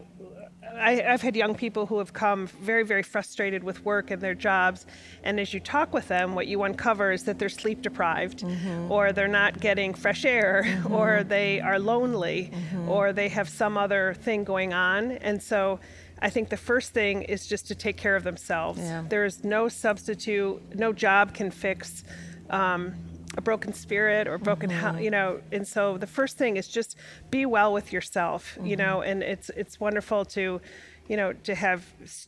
I, 0.75 1.02
I've 1.02 1.23
had 1.23 1.37
young 1.37 1.54
people 1.54 1.87
who 1.87 1.99
have 1.99 2.12
come 2.12 2.46
very, 2.46 2.82
very 2.82 3.02
frustrated 3.02 3.64
with 3.64 3.85
work 3.85 4.11
and 4.11 4.20
their 4.20 4.35
jobs. 4.35 4.87
And 5.23 5.38
as 5.40 5.54
you 5.54 5.61
talk 5.61 5.92
with 5.92 6.08
them, 6.08 6.35
what 6.35 6.46
you 6.46 6.62
uncover 6.62 7.12
is 7.12 7.25
that 7.25 7.38
they're 7.38 7.49
sleep 7.49 7.82
deprived, 7.82 8.40
mm-hmm. 8.40 8.90
or 8.90 9.12
they're 9.12 9.28
not 9.28 9.61
getting 9.61 9.94
fresh 9.94 10.25
air, 10.25 10.64
mm-hmm. 10.66 10.92
or 10.92 11.25
they 11.25 11.61
are 11.61 11.78
lonely, 11.78 12.50
mm-hmm. 12.52 12.88
or 12.88 13.12
they 13.12 13.28
have 13.28 13.49
some 13.49 13.76
other 13.76 14.14
thing 14.14 14.44
going 14.44 14.73
on. 14.73 15.12
And 15.12 15.42
so 15.42 15.80
I 16.20 16.30
think 16.30 16.49
the 16.49 16.56
first 16.56 16.92
thing 16.92 17.23
is 17.23 17.46
just 17.46 17.68
to 17.68 17.75
take 17.75 17.96
care 17.96 18.16
of 18.16 18.25
themselves. 18.25 18.80
Yeah. 18.80 19.04
There's 19.08 19.44
no 19.44 19.68
substitute, 19.68 20.75
no 20.75 20.92
job 20.92 21.35
can 21.35 21.50
fix. 21.50 22.04
Um, 22.50 22.94
a 23.37 23.40
broken 23.40 23.73
spirit 23.73 24.26
or 24.26 24.38
broken 24.38 24.71
health, 24.71 25.00
you 25.00 25.11
know 25.11 25.40
and 25.52 25.66
so 25.66 25.99
the 25.99 26.07
first 26.07 26.38
thing 26.38 26.57
is 26.57 26.69
just 26.69 26.97
be 27.31 27.45
well 27.45 27.73
with 27.73 27.93
yourself 27.93 28.59
you 28.62 28.76
know 28.76 29.02
and 29.02 29.23
it's 29.23 29.50
it's 29.50 29.78
wonderful 29.78 30.25
to 30.25 30.61
you 31.09 31.16
know 31.16 31.33
to 31.33 31.55
have 31.55 31.85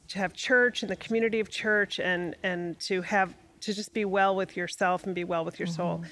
to 0.08 0.18
have 0.18 0.32
church 0.32 0.82
and 0.82 0.90
the 0.90 0.96
community 0.96 1.40
of 1.40 1.50
church 1.50 1.98
and 1.98 2.36
and 2.42 2.78
to 2.78 3.02
have 3.02 3.34
to 3.60 3.74
just 3.74 3.92
be 3.92 4.04
well 4.04 4.36
with 4.36 4.56
yourself 4.56 5.04
and 5.04 5.14
be 5.14 5.24
well 5.24 5.44
with 5.44 5.58
your 5.58 5.66
soul. 5.66 6.02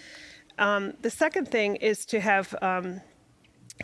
Um, 0.59 0.95
the 1.03 1.11
second 1.11 1.49
thing 1.49 1.76
is 1.76 2.05
to 2.07 2.21
have 2.21 2.55
um, 2.62 3.00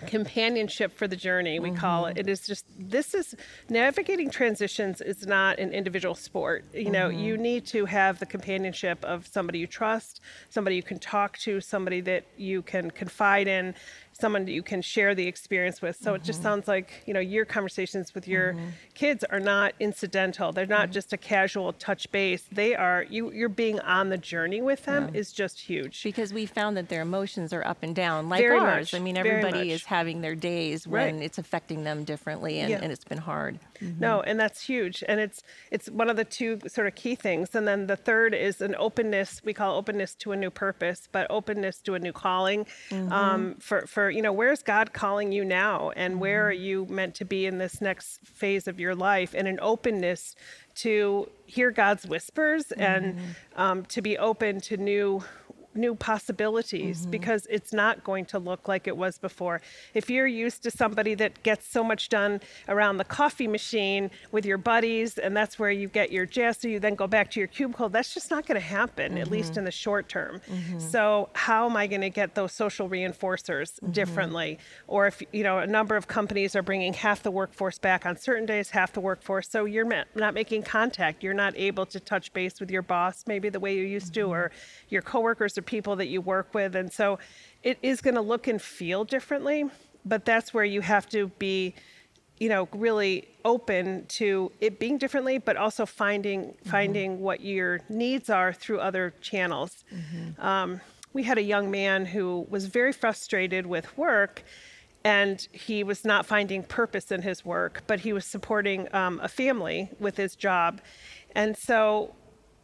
companionship 0.06 0.96
for 0.96 1.06
the 1.06 1.16
journey 1.16 1.58
we 1.58 1.70
call 1.70 2.06
it. 2.06 2.16
It 2.16 2.22
mm-hmm. 2.22 2.30
is 2.30 2.46
just 2.46 2.64
this 2.78 3.14
is 3.14 3.34
navigating 3.68 4.30
transitions 4.30 5.00
is 5.00 5.26
not 5.26 5.58
an 5.58 5.72
individual 5.72 6.14
sport. 6.14 6.64
You 6.72 6.90
know 6.90 7.08
mm-hmm. 7.08 7.18
you 7.18 7.36
need 7.36 7.66
to 7.66 7.84
have 7.86 8.18
the 8.18 8.26
companionship 8.26 9.04
of 9.04 9.26
somebody 9.26 9.58
you 9.58 9.66
trust 9.66 10.20
somebody 10.48 10.76
you 10.76 10.82
can 10.82 10.98
talk 10.98 11.38
to 11.38 11.60
somebody 11.60 12.00
that 12.02 12.24
you 12.36 12.62
can 12.62 12.90
confide 12.90 13.48
in 13.48 13.74
someone 14.22 14.44
that 14.46 14.52
you 14.52 14.62
can 14.62 14.80
share 14.80 15.14
the 15.14 15.26
experience 15.26 15.82
with. 15.82 15.96
So 16.00 16.14
it 16.14 16.22
just 16.22 16.38
mm-hmm. 16.38 16.48
sounds 16.48 16.68
like 16.68 16.88
you 17.06 17.14
know 17.16 17.20
your 17.36 17.44
conversations 17.44 18.14
with 18.14 18.26
your 18.26 18.54
mm-hmm. 18.54 18.68
kids 18.94 19.24
are 19.24 19.40
not 19.40 19.74
incidental. 19.80 20.52
They're 20.52 20.66
not 20.78 20.84
mm-hmm. 20.84 20.92
just 20.92 21.12
a 21.12 21.18
casual 21.32 21.72
touch 21.74 22.10
base. 22.12 22.44
They 22.50 22.74
are 22.74 23.04
you 23.10 23.32
you're 23.32 23.48
being 23.64 23.80
on 23.80 24.08
the 24.08 24.18
journey 24.18 24.62
with 24.62 24.84
them 24.84 25.10
is 25.14 25.32
just 25.32 25.60
huge. 25.60 26.02
Because 26.02 26.32
we 26.32 26.46
found 26.46 26.76
that 26.76 26.88
their 26.88 27.02
emotions 27.02 27.52
are 27.52 27.64
up 27.66 27.82
and 27.82 27.94
down 27.94 28.28
like 28.28 28.40
Very 28.40 28.58
ours. 28.58 28.92
much, 28.92 29.00
i 29.00 29.02
mean 29.02 29.16
everybody 29.16 29.72
is 29.72 29.84
having 29.84 30.20
their 30.20 30.34
days 30.34 30.86
when 30.86 31.16
Right. 31.16 31.24
it's 31.24 31.38
affecting 31.38 31.84
them 31.84 32.04
differently 32.04 32.60
and, 32.60 32.70
Yeah. 32.70 32.80
and 32.82 32.92
it's 32.92 33.04
been 33.04 33.18
hard 33.18 33.58
No, 33.98 34.20
and 34.20 34.38
that's 34.38 34.62
huge, 34.62 35.02
and 35.08 35.20
it's 35.20 35.42
it's 35.70 35.88
one 35.90 36.08
of 36.08 36.16
the 36.16 36.24
two 36.24 36.58
sort 36.66 36.86
of 36.86 36.94
key 36.94 37.14
things. 37.14 37.54
And 37.54 37.66
then 37.66 37.86
the 37.86 37.96
third 37.96 38.34
is 38.34 38.60
an 38.60 38.74
openness. 38.78 39.42
We 39.44 39.52
call 39.54 39.76
openness 39.76 40.14
to 40.16 40.32
a 40.32 40.36
new 40.36 40.50
purpose, 40.50 41.08
but 41.10 41.26
openness 41.30 41.78
to 41.82 41.94
a 41.94 41.98
new 41.98 42.12
calling. 42.12 42.66
Um, 43.10 43.56
for 43.60 43.86
for 43.86 44.10
you 44.10 44.22
know, 44.22 44.32
where's 44.32 44.62
God 44.62 44.92
calling 44.92 45.32
you 45.32 45.44
now, 45.44 45.90
and 45.96 46.20
where 46.20 46.46
are 46.46 46.52
you 46.52 46.86
meant 46.86 47.14
to 47.16 47.24
be 47.24 47.46
in 47.46 47.58
this 47.58 47.80
next 47.80 48.20
phase 48.24 48.68
of 48.68 48.78
your 48.78 48.94
life? 48.94 49.34
And 49.34 49.48
an 49.48 49.58
openness 49.60 50.36
to 50.74 51.28
hear 51.46 51.70
God's 51.70 52.06
whispers 52.06 52.72
and 52.72 53.18
um, 53.56 53.84
to 53.86 54.00
be 54.00 54.16
open 54.16 54.60
to 54.62 54.76
new 54.76 55.22
new 55.74 55.94
possibilities 55.94 57.02
mm-hmm. 57.02 57.10
because 57.10 57.46
it's 57.50 57.72
not 57.72 58.04
going 58.04 58.24
to 58.26 58.38
look 58.38 58.68
like 58.68 58.86
it 58.86 58.96
was 58.96 59.18
before. 59.18 59.60
If 59.94 60.10
you're 60.10 60.26
used 60.26 60.62
to 60.64 60.70
somebody 60.70 61.14
that 61.14 61.42
gets 61.42 61.68
so 61.68 61.82
much 61.82 62.08
done 62.08 62.40
around 62.68 62.98
the 62.98 63.04
coffee 63.04 63.48
machine 63.48 64.10
with 64.30 64.44
your 64.44 64.58
buddies 64.58 65.18
and 65.18 65.36
that's 65.36 65.58
where 65.58 65.70
you 65.70 65.88
get 65.88 66.12
your 66.12 66.26
jazz, 66.26 66.58
so 66.58 66.68
you 66.68 66.80
then 66.80 66.94
go 66.94 67.06
back 67.06 67.30
to 67.32 67.40
your 67.40 67.46
cubicle, 67.46 67.88
that's 67.88 68.14
just 68.14 68.30
not 68.30 68.46
going 68.46 68.60
to 68.60 68.66
happen, 68.66 69.18
at 69.18 69.30
least 69.30 69.52
mm-hmm. 69.52 69.60
in 69.60 69.64
the 69.64 69.70
short 69.70 70.08
term. 70.08 70.40
Mm-hmm. 70.50 70.78
So, 70.78 71.28
how 71.34 71.68
am 71.68 71.76
I 71.76 71.86
going 71.86 72.00
to 72.02 72.10
get 72.10 72.34
those 72.34 72.52
social 72.52 72.88
reinforcers 72.88 73.78
differently? 73.92 74.58
Or 74.86 75.06
if, 75.06 75.22
you 75.32 75.42
know, 75.42 75.58
a 75.58 75.66
number 75.66 75.96
of 75.96 76.08
companies 76.08 76.54
are 76.56 76.62
bringing 76.62 76.92
half 76.92 77.22
the 77.22 77.30
workforce 77.30 77.78
back 77.78 78.06
on 78.06 78.16
certain 78.16 78.46
days, 78.46 78.70
half 78.70 78.92
the 78.92 79.00
workforce, 79.00 79.48
so 79.48 79.64
you're 79.64 79.90
not 80.14 80.34
making 80.34 80.62
contact, 80.62 81.22
you're 81.22 81.34
not 81.34 81.54
able 81.56 81.86
to 81.86 82.00
touch 82.00 82.32
base 82.32 82.60
with 82.60 82.70
your 82.70 82.82
boss 82.82 83.24
maybe 83.26 83.48
the 83.48 83.60
way 83.60 83.74
you 83.76 83.84
used 83.84 84.14
to, 84.14 84.22
or 84.22 84.50
your 84.88 85.02
coworkers 85.02 85.58
people 85.62 85.96
that 85.96 86.08
you 86.08 86.20
work 86.20 86.54
with. 86.54 86.74
And 86.76 86.92
so 86.92 87.18
it 87.62 87.78
is 87.82 88.00
going 88.00 88.14
to 88.14 88.20
look 88.20 88.46
and 88.48 88.60
feel 88.60 89.04
differently, 89.04 89.64
but 90.04 90.24
that's 90.24 90.52
where 90.52 90.64
you 90.64 90.80
have 90.80 91.08
to 91.10 91.28
be, 91.38 91.74
you 92.38 92.48
know, 92.48 92.68
really 92.72 93.28
open 93.44 94.06
to 94.06 94.52
it 94.60 94.78
being 94.78 94.98
differently, 94.98 95.38
but 95.38 95.56
also 95.56 95.86
finding 95.86 96.54
finding 96.64 97.20
what 97.20 97.40
your 97.40 97.80
needs 97.88 98.30
are 98.30 98.52
through 98.52 98.80
other 98.80 99.14
channels. 99.20 99.84
Um, 100.38 100.80
we 101.12 101.22
had 101.22 101.38
a 101.38 101.42
young 101.42 101.70
man 101.70 102.06
who 102.06 102.46
was 102.48 102.66
very 102.66 102.92
frustrated 102.92 103.66
with 103.66 103.96
work 103.98 104.42
and 105.04 105.46
he 105.52 105.82
was 105.84 106.04
not 106.04 106.26
finding 106.26 106.62
purpose 106.62 107.10
in 107.10 107.22
his 107.22 107.44
work, 107.44 107.82
but 107.86 108.00
he 108.00 108.12
was 108.12 108.24
supporting 108.24 108.92
um, 108.94 109.20
a 109.22 109.28
family 109.28 109.90
with 109.98 110.16
his 110.16 110.36
job. 110.36 110.80
And 111.34 111.56
so 111.56 112.14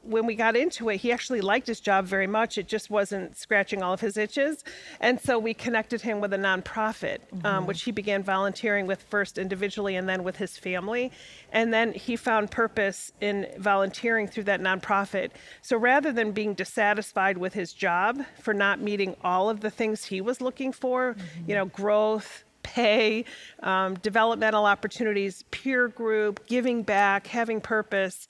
when 0.02 0.26
we 0.26 0.34
got 0.34 0.56
into 0.56 0.88
it, 0.88 0.98
he 0.98 1.12
actually 1.12 1.40
liked 1.40 1.66
his 1.66 1.80
job 1.80 2.06
very 2.06 2.26
much. 2.26 2.56
It 2.56 2.66
just 2.66 2.88
wasn't 2.90 3.36
scratching 3.36 3.82
all 3.82 3.92
of 3.92 4.00
his 4.00 4.16
itches. 4.16 4.64
And 5.00 5.20
so 5.20 5.38
we 5.38 5.54
connected 5.54 6.00
him 6.00 6.20
with 6.20 6.32
a 6.32 6.38
nonprofit, 6.38 7.18
um, 7.44 7.66
which 7.66 7.82
he 7.82 7.90
began 7.90 8.22
volunteering 8.22 8.86
with 8.86 9.02
first 9.02 9.38
individually 9.38 9.96
and 9.96 10.08
then 10.08 10.24
with 10.24 10.36
his 10.36 10.56
family. 10.56 11.12
And 11.52 11.72
then 11.72 11.92
he 11.92 12.16
found 12.16 12.50
purpose 12.50 13.12
in 13.20 13.46
volunteering 13.58 14.28
through 14.28 14.44
that 14.44 14.60
nonprofit. 14.60 15.30
So 15.62 15.76
rather 15.76 16.12
than 16.12 16.32
being 16.32 16.54
dissatisfied 16.54 17.36
with 17.36 17.54
his 17.54 17.72
job 17.72 18.22
for 18.40 18.54
not 18.54 18.80
meeting 18.80 19.16
all 19.22 19.50
of 19.50 19.60
the 19.60 19.70
things 19.70 20.04
he 20.04 20.20
was 20.20 20.40
looking 20.40 20.72
for, 20.72 21.16
you 21.46 21.54
know, 21.54 21.66
growth, 21.66 22.44
pay, 22.62 23.24
um, 23.62 23.94
developmental 23.94 24.66
opportunities, 24.66 25.44
peer 25.50 25.88
group, 25.88 26.46
giving 26.46 26.82
back, 26.82 27.26
having 27.26 27.60
purpose. 27.60 28.28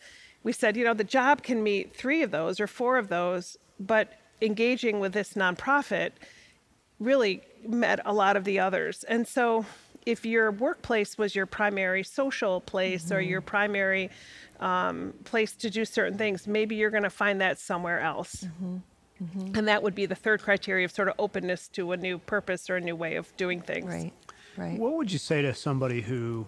We 0.48 0.54
said, 0.54 0.78
you 0.78 0.84
know, 0.84 0.94
the 0.94 1.04
job 1.04 1.42
can 1.42 1.62
meet 1.62 1.94
three 1.94 2.22
of 2.22 2.30
those 2.30 2.58
or 2.58 2.66
four 2.66 2.96
of 2.96 3.08
those, 3.08 3.58
but 3.78 4.14
engaging 4.40 4.98
with 4.98 5.12
this 5.12 5.34
nonprofit 5.34 6.12
really 6.98 7.42
met 7.66 8.00
a 8.06 8.14
lot 8.14 8.34
of 8.34 8.44
the 8.44 8.58
others. 8.58 9.04
And 9.04 9.28
so 9.28 9.66
if 10.06 10.24
your 10.24 10.50
workplace 10.50 11.18
was 11.18 11.34
your 11.34 11.44
primary 11.44 12.02
social 12.02 12.62
place 12.62 13.12
or 13.12 13.20
your 13.20 13.42
mm-hmm. 13.42 13.46
primary 13.46 14.10
um, 14.58 15.12
place 15.24 15.52
to 15.52 15.68
do 15.68 15.84
certain 15.84 16.16
things, 16.16 16.46
maybe 16.46 16.76
you're 16.76 16.88
going 16.88 17.02
to 17.02 17.10
find 17.10 17.42
that 17.42 17.58
somewhere 17.58 18.00
else. 18.00 18.44
Mm-hmm. 18.44 18.76
Mm-hmm. 19.22 19.54
And 19.54 19.68
that 19.68 19.82
would 19.82 19.94
be 19.94 20.06
the 20.06 20.14
third 20.14 20.40
criteria 20.40 20.86
of 20.86 20.92
sort 20.92 21.08
of 21.08 21.14
openness 21.18 21.68
to 21.74 21.92
a 21.92 21.98
new 21.98 22.16
purpose 22.16 22.70
or 22.70 22.76
a 22.76 22.80
new 22.80 22.96
way 22.96 23.16
of 23.16 23.36
doing 23.36 23.60
things. 23.60 23.84
right 23.84 24.14
right 24.56 24.78
What 24.78 24.94
would 24.94 25.12
you 25.12 25.18
say 25.18 25.42
to 25.42 25.52
somebody 25.52 26.00
who 26.00 26.46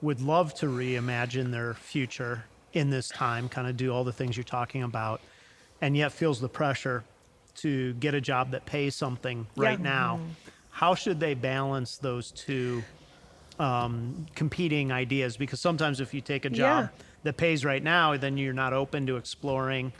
would 0.00 0.20
love 0.20 0.54
to 0.60 0.66
reimagine 0.66 1.50
their 1.50 1.74
future 1.74 2.44
in 2.72 2.90
this 2.90 3.08
time, 3.08 3.48
kind 3.48 3.66
of 3.66 3.76
do 3.76 3.92
all 3.92 4.04
the 4.04 4.12
things 4.12 4.36
you're 4.36 4.44
talking 4.44 4.82
about, 4.82 5.20
and 5.80 5.96
yet 5.96 6.12
feels 6.12 6.40
the 6.40 6.48
pressure 6.48 7.04
to 7.56 7.94
get 7.94 8.14
a 8.14 8.20
job 8.20 8.52
that 8.52 8.66
pays 8.66 8.94
something 8.94 9.46
right 9.56 9.78
Yeah. 9.78 9.84
now? 9.84 10.20
How 10.70 10.94
should 10.94 11.20
they 11.20 11.34
balance 11.34 11.98
those 11.98 12.30
two 12.30 12.82
um, 13.58 14.26
competing 14.34 14.92
ideas? 14.92 15.36
Because 15.36 15.60
sometimes 15.60 16.00
if 16.00 16.14
you 16.14 16.20
take 16.20 16.44
a 16.44 16.50
job 16.50 16.84
Yeah. 16.84 17.04
that 17.24 17.36
pays 17.36 17.64
right 17.64 17.82
now, 17.82 18.16
then 18.16 18.38
you're 18.38 18.52
not 18.52 18.72
open 18.72 19.06
to 19.06 19.16
exploring 19.16 19.92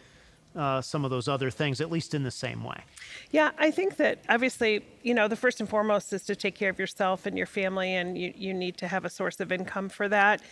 uh, 0.56 0.80
some 0.80 1.04
of 1.04 1.10
those 1.10 1.28
other 1.28 1.50
things, 1.50 1.80
at 1.80 1.90
least 1.90 2.14
in 2.14 2.22
the 2.22 2.30
same 2.30 2.64
way. 2.64 2.82
Yeah, 3.30 3.50
I 3.58 3.70
think 3.70 3.96
that 3.96 4.18
obviously, 4.28 4.84
you 5.02 5.14
know, 5.14 5.28
the 5.28 5.36
first 5.36 5.60
and 5.60 5.68
foremost 5.68 6.12
is 6.12 6.24
to 6.24 6.34
take 6.34 6.54
care 6.54 6.70
of 6.70 6.78
yourself 6.78 7.26
and 7.26 7.36
your 7.36 7.46
family, 7.46 7.94
and 7.94 8.18
you, 8.18 8.32
you 8.36 8.52
need 8.52 8.76
to 8.78 8.88
have 8.88 9.04
a 9.04 9.10
source 9.10 9.40
of 9.40 9.52
income 9.52 9.88
for 9.88 10.08
that. 10.08 10.42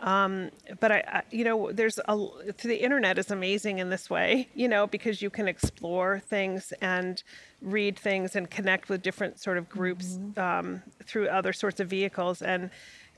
Um, 0.00 0.50
but 0.78 0.92
I, 0.92 1.04
I, 1.08 1.22
you 1.32 1.42
know, 1.42 1.72
there's 1.72 1.98
a 2.06 2.16
the 2.62 2.80
internet 2.80 3.18
is 3.18 3.32
amazing 3.32 3.78
in 3.78 3.90
this 3.90 4.08
way, 4.08 4.48
you 4.54 4.68
know, 4.68 4.86
because 4.86 5.20
you 5.20 5.30
can 5.30 5.48
explore 5.48 6.20
things 6.20 6.72
and 6.80 7.22
read 7.60 7.98
things 7.98 8.36
and 8.36 8.48
connect 8.48 8.88
with 8.88 9.02
different 9.02 9.40
sort 9.40 9.58
of 9.58 9.68
groups 9.68 10.20
um, 10.36 10.82
through 11.04 11.26
other 11.28 11.52
sorts 11.52 11.80
of 11.80 11.88
vehicles. 11.88 12.42
And 12.42 12.70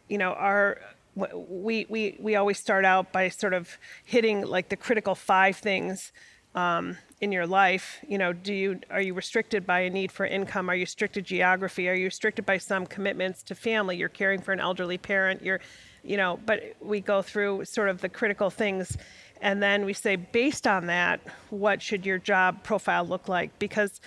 you 0.09 0.17
know, 0.17 0.33
our 0.33 0.81
we 1.15 1.87
we 1.89 2.17
we 2.21 2.37
always 2.37 2.59
start 2.59 2.85
out 2.85 3.13
by 3.13 3.29
sort 3.29 3.55
of 3.55 3.79
hitting 4.05 4.47
like 4.47 4.69
the 4.69 4.77
critical 4.77 5.15
five 5.15 5.57
things 5.57 6.13
um, 6.55 6.97
in 7.21 7.33
your 7.33 7.47
life. 7.47 7.99
You 8.09 8.19
know 8.19 8.33
do 8.33 8.53
you 8.53 8.81
are 8.91 9.01
you 9.01 9.15
restricted 9.15 9.67
by 9.67 9.81
a 9.81 9.91
need 9.91 10.13
for 10.13 10.27
income? 10.27 10.69
Are 10.69 10.75
you 10.75 10.83
restricted 10.83 11.25
geography? 11.25 11.89
Are 11.89 11.95
you 11.95 12.07
restricted 12.07 12.47
by 12.47 12.59
some 12.59 12.87
commitments 12.87 13.43
to 13.45 13.55
family? 13.55 13.97
You're 13.97 14.09
caring 14.09 14.41
for 14.41 14.53
an 14.53 14.61
elderly 14.61 14.99
parent? 14.99 15.43
You're 15.43 15.61
you 16.03 16.17
know 16.17 16.39
but 16.47 16.77
we 16.81 17.01
go 17.01 17.23
through 17.23 17.65
sort 17.65 17.89
of 17.89 18.01
the 18.01 18.09
critical 18.09 18.51
things 18.51 18.97
and 19.43 19.63
then 19.63 19.85
we 19.85 19.93
say 19.93 20.17
based 20.17 20.67
on 20.67 20.87
that 20.87 21.21
what 21.51 21.83
should 21.83 22.07
your 22.07 22.19
job 22.19 22.63
profile 22.63 23.05
look 23.05 23.29
like? 23.29 23.59
Because 23.59 24.01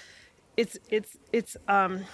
it's 0.58 0.78
it's 0.90 1.18
it's 1.32 1.58
um 1.68 2.06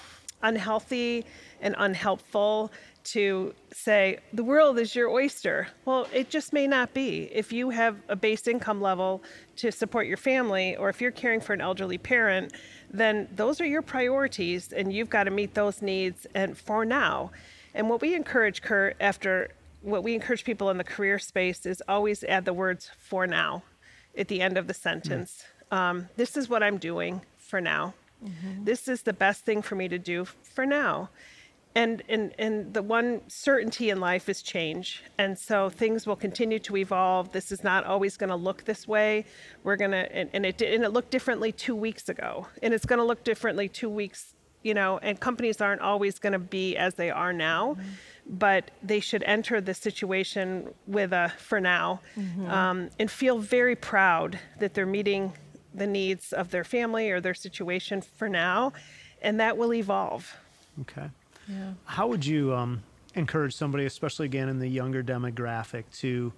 unhealthy 0.42 1.26
and 1.62 1.76
unhelpful 1.78 2.72
to 3.04 3.54
say 3.72 4.20
the 4.34 4.44
world 4.44 4.78
is 4.78 4.94
your 4.96 5.10
oyster. 5.10 5.68
Well, 5.86 6.08
it 6.14 6.30
just 6.30 6.54
may 6.54 6.68
not 6.68 6.94
be. 6.94 7.30
If 7.34 7.52
you 7.52 7.72
have 7.72 7.98
a 8.08 8.16
base 8.16 8.48
income 8.48 8.82
level 8.82 9.24
to 9.58 9.72
support 9.72 10.06
your 10.06 10.18
family, 10.18 10.76
or 10.76 10.90
if 10.90 11.02
you're 11.02 11.12
caring 11.12 11.42
for 11.42 11.54
an 11.54 11.62
elderly 11.62 11.98
parent, 11.98 12.54
then 12.92 13.28
those 13.36 13.60
are 13.62 13.66
your 13.66 13.82
priorities, 13.82 14.72
and 14.74 14.94
you've 14.94 15.10
got 15.10 15.24
to 15.24 15.32
meet 15.32 15.54
those 15.54 15.82
needs. 15.82 16.28
And 16.36 16.58
for 16.58 16.86
now, 16.86 17.32
and 17.74 17.90
what 17.90 18.02
we 18.02 18.16
encourage, 18.16 18.62
Kurt, 18.62 18.96
after 19.00 19.50
what 19.82 20.04
we 20.04 20.14
encourage 20.14 20.44
people 20.44 20.70
in 20.70 20.78
the 20.78 20.84
career 20.84 21.20
space 21.20 21.66
is 21.66 21.82
always 21.88 22.24
add 22.26 22.46
the 22.46 22.54
words 22.54 22.92
"for 23.00 23.26
now" 23.26 23.64
at 24.18 24.28
the 24.28 24.42
end 24.42 24.58
of 24.58 24.68
the 24.68 24.74
sentence. 24.74 25.44
Mm. 25.72 25.78
Um, 25.78 26.10
this 26.16 26.36
is 26.36 26.50
what 26.50 26.64
I'm 26.64 26.78
doing 26.78 27.22
for 27.38 27.62
now. 27.62 27.94
Mm-hmm. 28.24 28.66
This 28.66 28.88
is 28.88 29.04
the 29.04 29.14
best 29.14 29.46
thing 29.46 29.62
for 29.62 29.76
me 29.76 29.88
to 29.88 30.00
do 30.00 30.26
for 30.26 30.66
now 30.66 31.10
and 31.76 32.02
and 32.10 32.34
and 32.40 32.74
the 32.74 32.82
one 32.82 33.22
certainty 33.28 33.90
in 33.90 34.00
life 34.00 34.28
is 34.28 34.42
change 34.42 35.04
and 35.18 35.38
so 35.38 35.70
things 35.70 36.08
will 36.08 36.16
continue 36.16 36.60
to 36.60 36.76
evolve 36.78 37.32
this 37.32 37.52
is 37.52 37.64
not 37.64 37.86
always 37.86 38.18
going 38.18 38.30
to 38.30 38.36
look 38.36 38.66
this 38.66 38.88
way 38.88 39.24
we're 39.64 39.76
going 39.76 39.92
to 39.92 40.12
and, 40.16 40.30
and, 40.34 40.46
it 40.46 40.62
and 40.62 40.84
it 40.84 40.90
looked 40.90 41.12
differently 41.12 41.52
two 41.52 41.76
weeks 41.76 42.10
ago 42.10 42.48
and 42.64 42.74
it's 42.74 42.86
going 42.86 43.00
to 43.00 43.06
look 43.06 43.24
differently 43.24 43.70
two 43.70 43.90
weeks 43.90 44.34
you 44.64 44.74
know 44.74 44.98
and 45.00 45.20
companies 45.20 45.62
aren't 45.62 45.82
always 45.82 46.18
going 46.18 46.34
to 46.34 46.40
be 46.40 46.76
as 46.76 46.96
they 46.96 47.12
are 47.12 47.32
now 47.32 47.76
mm-hmm. 47.76 47.90
but 48.28 48.72
they 48.82 49.00
should 49.00 49.24
enter 49.24 49.62
the 49.62 49.74
situation 49.74 50.74
with 50.88 51.14
a 51.14 51.32
for 51.38 51.62
now 51.62 52.02
mm-hmm. 52.18 52.50
um, 52.50 52.90
and 53.00 53.12
feel 53.12 53.38
very 53.38 53.76
proud 53.76 54.40
that 54.60 54.74
they're 54.74 54.88
meeting 54.88 55.32
the 55.74 55.88
needs 55.88 56.34
of 56.34 56.52
their 56.52 56.64
family 56.64 57.12
or 57.12 57.22
their 57.22 57.34
situation 57.34 58.02
for 58.02 58.30
now 58.30 58.74
and 59.22 59.40
that 59.40 59.58
will 59.58 59.74
evolve 59.74 60.36
okay 60.82 61.10
yeah. 61.50 61.74
How 61.86 62.08
would 62.08 62.26
you 62.26 62.54
um, 62.54 62.84
encourage 63.16 63.56
somebody, 63.56 63.86
especially 63.86 64.26
again 64.28 64.50
in 64.50 64.60
the 64.60 64.68
younger 64.68 65.04
demographic, 65.04 65.86
to 66.00 66.32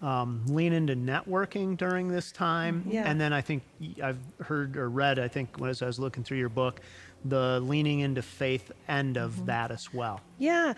um, 0.00 0.44
lean 0.46 0.72
into 0.72 0.94
networking 0.94 1.76
during 1.76 2.08
this 2.08 2.30
time? 2.30 2.84
Yeah. 2.88 3.08
And 3.08 3.20
then 3.20 3.32
I 3.32 3.40
think 3.40 3.64
I've 4.02 4.18
heard 4.40 4.76
or 4.76 4.88
read, 4.88 5.18
I 5.18 5.28
think 5.28 5.60
as 5.62 5.82
I 5.82 5.86
was 5.86 5.98
looking 5.98 6.22
through 6.22 6.38
your 6.38 6.48
book, 6.48 6.80
the 7.24 7.58
leaning 7.60 8.00
into 8.00 8.22
faith 8.22 8.70
end 8.86 9.16
of 9.16 9.32
mm-hmm. 9.32 9.46
that 9.46 9.70
as 9.70 9.92
well. 9.92 10.20
Yeah. 10.38 10.74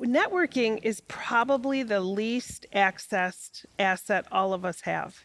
Networking 0.00 0.80
is 0.82 1.02
probably 1.02 1.82
the 1.82 2.00
least 2.00 2.66
accessed 2.74 3.66
asset 3.78 4.26
all 4.32 4.54
of 4.54 4.64
us 4.64 4.82
have 4.82 5.24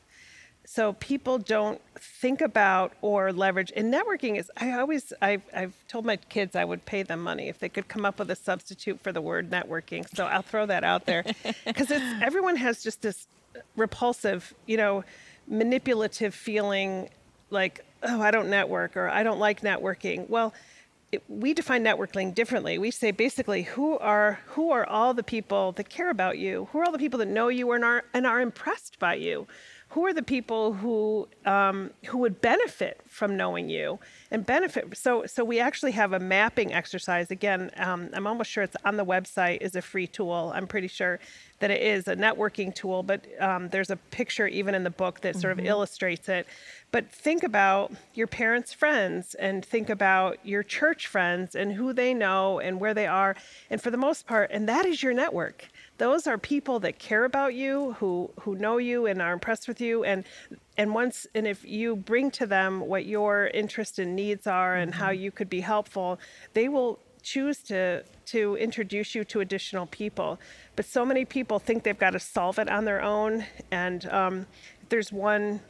so 0.65 0.93
people 0.93 1.37
don't 1.37 1.81
think 1.97 2.41
about 2.41 2.93
or 3.01 3.33
leverage 3.33 3.71
and 3.75 3.93
networking 3.93 4.37
is 4.37 4.51
i 4.57 4.71
always 4.71 5.11
I've, 5.21 5.43
I've 5.55 5.73
told 5.87 6.05
my 6.05 6.17
kids 6.17 6.55
i 6.55 6.63
would 6.63 6.85
pay 6.85 7.03
them 7.03 7.21
money 7.21 7.49
if 7.49 7.59
they 7.59 7.69
could 7.69 7.87
come 7.87 8.05
up 8.05 8.19
with 8.19 8.31
a 8.31 8.35
substitute 8.35 8.99
for 9.01 9.11
the 9.11 9.21
word 9.21 9.49
networking 9.49 10.05
so 10.15 10.25
i'll 10.25 10.41
throw 10.41 10.65
that 10.65 10.83
out 10.83 11.05
there 11.05 11.23
because 11.65 11.91
it's 11.91 12.05
everyone 12.21 12.55
has 12.55 12.83
just 12.83 13.01
this 13.01 13.27
repulsive 13.75 14.53
you 14.65 14.77
know 14.77 15.03
manipulative 15.47 16.33
feeling 16.33 17.09
like 17.49 17.85
oh 18.03 18.21
i 18.21 18.31
don't 18.31 18.49
network 18.49 18.95
or 18.95 19.09
i 19.09 19.23
don't 19.23 19.39
like 19.39 19.61
networking 19.61 20.27
well 20.29 20.53
it, 21.13 21.23
we 21.29 21.53
define 21.53 21.83
networking 21.83 22.33
differently. 22.33 22.79
We 22.79 22.89
say 22.89 23.11
basically, 23.11 23.61
who 23.61 23.99
are 23.99 24.39
who 24.47 24.71
are 24.71 24.85
all 24.85 25.13
the 25.13 25.23
people 25.23 25.71
that 25.73 25.87
care 25.87 26.09
about 26.09 26.39
you? 26.39 26.67
Who 26.71 26.79
are 26.79 26.85
all 26.85 26.91
the 26.91 26.97
people 26.97 27.19
that 27.19 27.27
know 27.27 27.49
you 27.49 27.71
and 27.71 27.85
are 27.85 28.03
and 28.13 28.25
are 28.25 28.41
impressed 28.41 28.97
by 28.97 29.15
you? 29.15 29.47
Who 29.93 30.07
are 30.07 30.13
the 30.13 30.23
people 30.23 30.73
who 30.73 31.27
um, 31.45 31.91
who 32.07 32.17
would 32.17 32.41
benefit 32.41 32.99
from 33.07 33.37
knowing 33.37 33.69
you 33.69 33.99
and 34.31 34.43
benefit 34.43 34.97
so 34.97 35.25
so 35.27 35.43
we 35.43 35.59
actually 35.59 35.91
have 35.91 36.13
a 36.13 36.19
mapping 36.19 36.73
exercise. 36.73 37.29
Again 37.29 37.69
um, 37.77 38.09
i'm 38.13 38.25
almost 38.25 38.49
sure 38.49 38.63
it's 38.63 38.75
on 38.83 38.97
the 38.97 39.05
website 39.05 39.61
is 39.61 39.75
a 39.75 39.81
free 39.81 40.07
tool. 40.07 40.51
I'm 40.55 40.67
pretty 40.67 40.87
sure 40.87 41.19
that 41.59 41.69
it 41.69 41.81
is 41.81 42.07
a 42.07 42.15
networking 42.15 42.73
tool 42.73 43.03
but 43.03 43.25
um, 43.39 43.69
there's 43.69 43.91
a 43.91 43.95
picture 43.95 44.47
even 44.47 44.73
in 44.73 44.83
the 44.83 44.89
book 44.89 45.21
that 45.21 45.35
sort 45.35 45.57
mm-hmm. 45.57 45.67
of 45.67 45.71
illustrates 45.73 46.27
it. 46.27 46.47
But 46.91 47.11
think 47.11 47.43
about 47.43 47.93
your 48.15 48.27
parents 48.27 48.73
friends 48.73 49.35
and 49.35 49.63
think 49.63 49.89
about 49.89 50.43
your 50.43 50.63
church 50.63 51.05
friends 51.05 51.55
and 51.55 51.73
who 51.73 51.93
they 51.93 52.15
know 52.15 52.59
and 52.59 52.79
where 52.79 52.95
they 52.95 53.07
are 53.07 53.35
and 53.69 53.79
for 53.79 53.91
the 53.91 53.97
most 53.97 54.25
part 54.25 54.49
and 54.51 54.67
that 54.67 54.87
is 54.87 55.03
your 55.03 55.13
network 55.13 55.69
those 56.03 56.27
are 56.27 56.37
people 56.37 56.81
that 56.81 56.99
care 56.99 57.23
about 57.23 57.53
you, 57.53 57.93
who 57.93 58.29
who 58.41 58.55
know 58.55 58.77
you 58.77 59.05
and 59.05 59.21
are 59.21 59.31
impressed 59.31 59.69
with 59.69 59.79
you, 59.79 60.03
and 60.03 60.25
and 60.77 60.93
once 60.93 61.25
and 61.33 61.47
if 61.47 61.63
you 61.63 61.95
bring 61.95 62.29
to 62.31 62.45
them 62.45 62.81
what 62.81 63.05
your 63.05 63.47
interests 63.53 63.99
and 63.99 64.13
needs 64.13 64.45
are 64.45 64.75
and 64.75 64.91
mm-hmm. 64.91 65.01
how 65.01 65.11
you 65.11 65.31
could 65.31 65.49
be 65.49 65.61
helpful, 65.61 66.19
they 66.55 66.67
will 66.67 66.99
choose 67.21 67.59
to 67.59 68.03
to 68.25 68.57
introduce 68.57 69.15
you 69.15 69.23
to 69.23 69.39
additional 69.39 69.85
people. 69.85 70.41
But 70.75 70.83
so 70.85 71.05
many 71.05 71.23
people 71.23 71.57
think 71.57 71.83
they've 71.83 71.97
got 71.97 72.11
to 72.11 72.19
solve 72.19 72.59
it 72.59 72.69
on 72.69 72.83
their 72.83 73.01
own, 73.01 73.45
and 73.71 74.05
um, 74.07 74.45
there's 74.89 75.09
one 75.13 75.61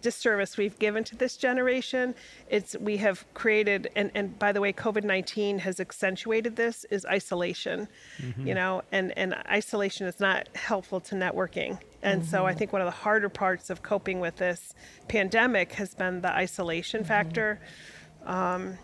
disservice 0.00 0.56
we've 0.56 0.78
given 0.78 1.04
to 1.04 1.16
this 1.16 1.36
generation. 1.36 2.14
It's 2.48 2.76
we 2.78 2.96
have 2.98 3.24
created, 3.34 3.90
and, 3.96 4.10
and 4.14 4.38
by 4.38 4.52
the 4.52 4.60
way, 4.60 4.72
COVID 4.72 5.04
nineteen 5.04 5.58
has 5.58 5.80
accentuated 5.80 6.56
this 6.56 6.84
is 6.90 7.04
isolation. 7.06 7.88
Mm-hmm. 8.18 8.46
You 8.46 8.54
know, 8.54 8.82
and 8.92 9.16
and 9.16 9.34
isolation 9.48 10.06
is 10.06 10.20
not 10.20 10.48
helpful 10.56 11.00
to 11.00 11.14
networking. 11.14 11.78
And 12.02 12.22
mm-hmm. 12.22 12.30
so 12.30 12.46
I 12.46 12.50
mm-hmm. 12.50 12.58
think 12.58 12.72
one 12.72 12.82
of 12.82 12.86
the 12.86 12.92
harder 12.92 13.28
parts 13.28 13.70
of 13.70 13.82
coping 13.82 14.20
with 14.20 14.36
this 14.36 14.74
pandemic 15.08 15.72
has 15.72 15.94
been 15.94 16.20
the 16.22 16.32
isolation 16.32 17.00
mm-hmm. 17.00 17.08
factor. 17.08 17.60
Um, 18.24 18.78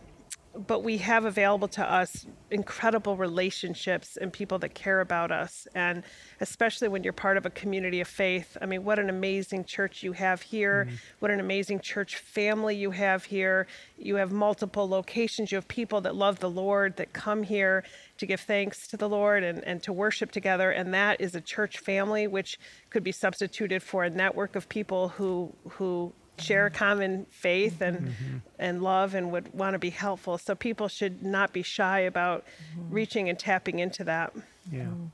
but 0.67 0.83
we 0.83 0.99
have 0.99 1.25
available 1.25 1.69
to 1.69 1.93
us 1.93 2.27
incredible 2.51 3.17
relationships 3.17 4.17
and 4.17 4.33
people 4.33 4.59
that 4.61 4.75
care 4.75 5.01
about 5.01 5.31
us. 5.31 5.67
And 5.75 6.03
especially 6.41 6.89
when 6.89 7.03
you're 7.05 7.13
part 7.13 7.37
of 7.37 7.45
a 7.45 7.51
community 7.51 8.01
of 8.01 8.09
faith 8.09 8.57
i 8.61 8.67
mean 8.67 8.85
what 8.85 8.99
an 8.99 9.11
amazing 9.11 9.65
church 9.65 10.03
you 10.03 10.13
have 10.13 10.43
here. 10.43 10.87
Mm-hmm. 10.87 10.97
what 11.19 11.31
an 11.31 11.41
amazing 11.41 11.81
church 11.81 12.17
family 12.17 12.77
you 12.77 12.91
have 12.93 13.25
here. 13.25 13.67
You 13.99 14.17
have 14.17 14.33
multiple 14.33 14.89
locations. 14.89 15.51
You 15.53 15.57
have 15.57 15.69
people 15.69 16.01
that 16.03 16.15
love 16.15 16.39
the 16.39 16.51
lord 16.51 16.97
that 16.97 17.13
come 17.13 17.43
here 17.43 17.85
to 18.19 18.27
give 18.27 18.41
thanks 18.41 18.87
to 18.89 18.97
the 18.97 19.09
lord 19.09 19.43
and, 19.43 19.63
and 19.65 19.83
to 19.83 19.93
worship 19.93 20.31
together. 20.31 20.71
And 20.71 20.95
that 20.95 21.21
is 21.21 21.35
a 21.35 21.41
church 21.41 21.79
family 21.79 22.27
which 22.27 22.59
could 22.91 23.05
be 23.05 23.13
substituted 23.13 23.83
for 23.83 24.05
a 24.05 24.11
network 24.11 24.57
of 24.57 24.69
people 24.69 25.09
who 25.09 25.53
who 25.71 26.13
share 26.39 26.67
a 26.67 26.71
common 26.71 27.27
faith 27.31 27.81
and 27.81 27.99
mm-hmm. 27.99 28.37
and 28.59 28.83
love 28.83 29.15
and 29.15 29.31
would 29.33 29.53
want 29.55 29.75
to 29.75 29.79
be 29.79 29.91
helpful. 29.91 30.39
So 30.39 30.55
people 30.55 30.89
should 30.89 31.23
not 31.23 31.53
be 31.53 31.63
shy 31.63 32.01
about 32.01 32.45
mm-hmm. 32.45 32.95
reaching 32.95 33.29
and 33.29 33.39
tapping 33.39 33.79
into 33.79 34.05
that. 34.05 34.33
Yeah. 34.71 34.85
Mm. 34.85 35.11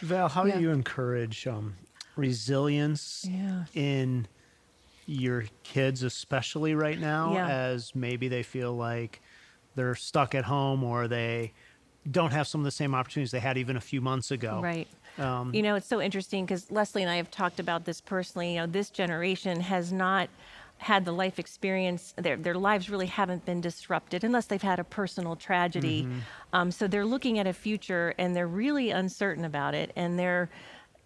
Val, 0.00 0.28
how 0.28 0.44
yeah. 0.44 0.56
do 0.56 0.62
you 0.62 0.70
encourage 0.70 1.46
um, 1.46 1.76
resilience 2.16 3.26
yeah. 3.28 3.64
in 3.74 4.26
your 5.06 5.44
kids, 5.62 6.02
especially 6.02 6.74
right 6.74 6.98
now, 6.98 7.34
yeah. 7.34 7.48
as 7.48 7.94
maybe 7.94 8.28
they 8.28 8.42
feel 8.42 8.74
like 8.74 9.20
they're 9.74 9.94
stuck 9.94 10.34
at 10.34 10.44
home 10.44 10.82
or 10.82 11.08
they 11.08 11.52
don't 12.10 12.32
have 12.32 12.46
some 12.46 12.60
of 12.60 12.64
the 12.64 12.70
same 12.70 12.94
opportunities 12.94 13.30
they 13.30 13.40
had 13.40 13.56
even 13.56 13.76
a 13.76 13.80
few 13.80 14.00
months 14.00 14.30
ago. 14.30 14.60
Right. 14.62 14.88
Um, 15.18 15.54
you 15.54 15.62
know, 15.62 15.76
it's 15.76 15.86
so 15.86 16.00
interesting 16.00 16.44
because 16.44 16.70
Leslie 16.70 17.02
and 17.02 17.10
I 17.10 17.16
have 17.16 17.30
talked 17.30 17.60
about 17.60 17.84
this 17.84 18.00
personally. 18.00 18.54
You 18.54 18.60
know, 18.60 18.66
this 18.66 18.90
generation 18.90 19.60
has 19.60 19.92
not 19.92 20.28
had 20.78 21.04
the 21.04 21.12
life 21.12 21.38
experience 21.38 22.14
their, 22.16 22.36
their 22.36 22.54
lives 22.54 22.90
really 22.90 23.06
haven't 23.06 23.44
been 23.46 23.60
disrupted 23.60 24.24
unless 24.24 24.46
they've 24.46 24.60
had 24.60 24.78
a 24.78 24.84
personal 24.84 25.36
tragedy 25.36 26.02
mm-hmm. 26.02 26.18
um, 26.52 26.70
so 26.70 26.86
they're 26.86 27.06
looking 27.06 27.38
at 27.38 27.46
a 27.46 27.52
future 27.52 28.12
and 28.18 28.34
they're 28.34 28.48
really 28.48 28.90
uncertain 28.90 29.44
about 29.44 29.74
it 29.74 29.92
and 29.96 30.18
they're 30.18 30.50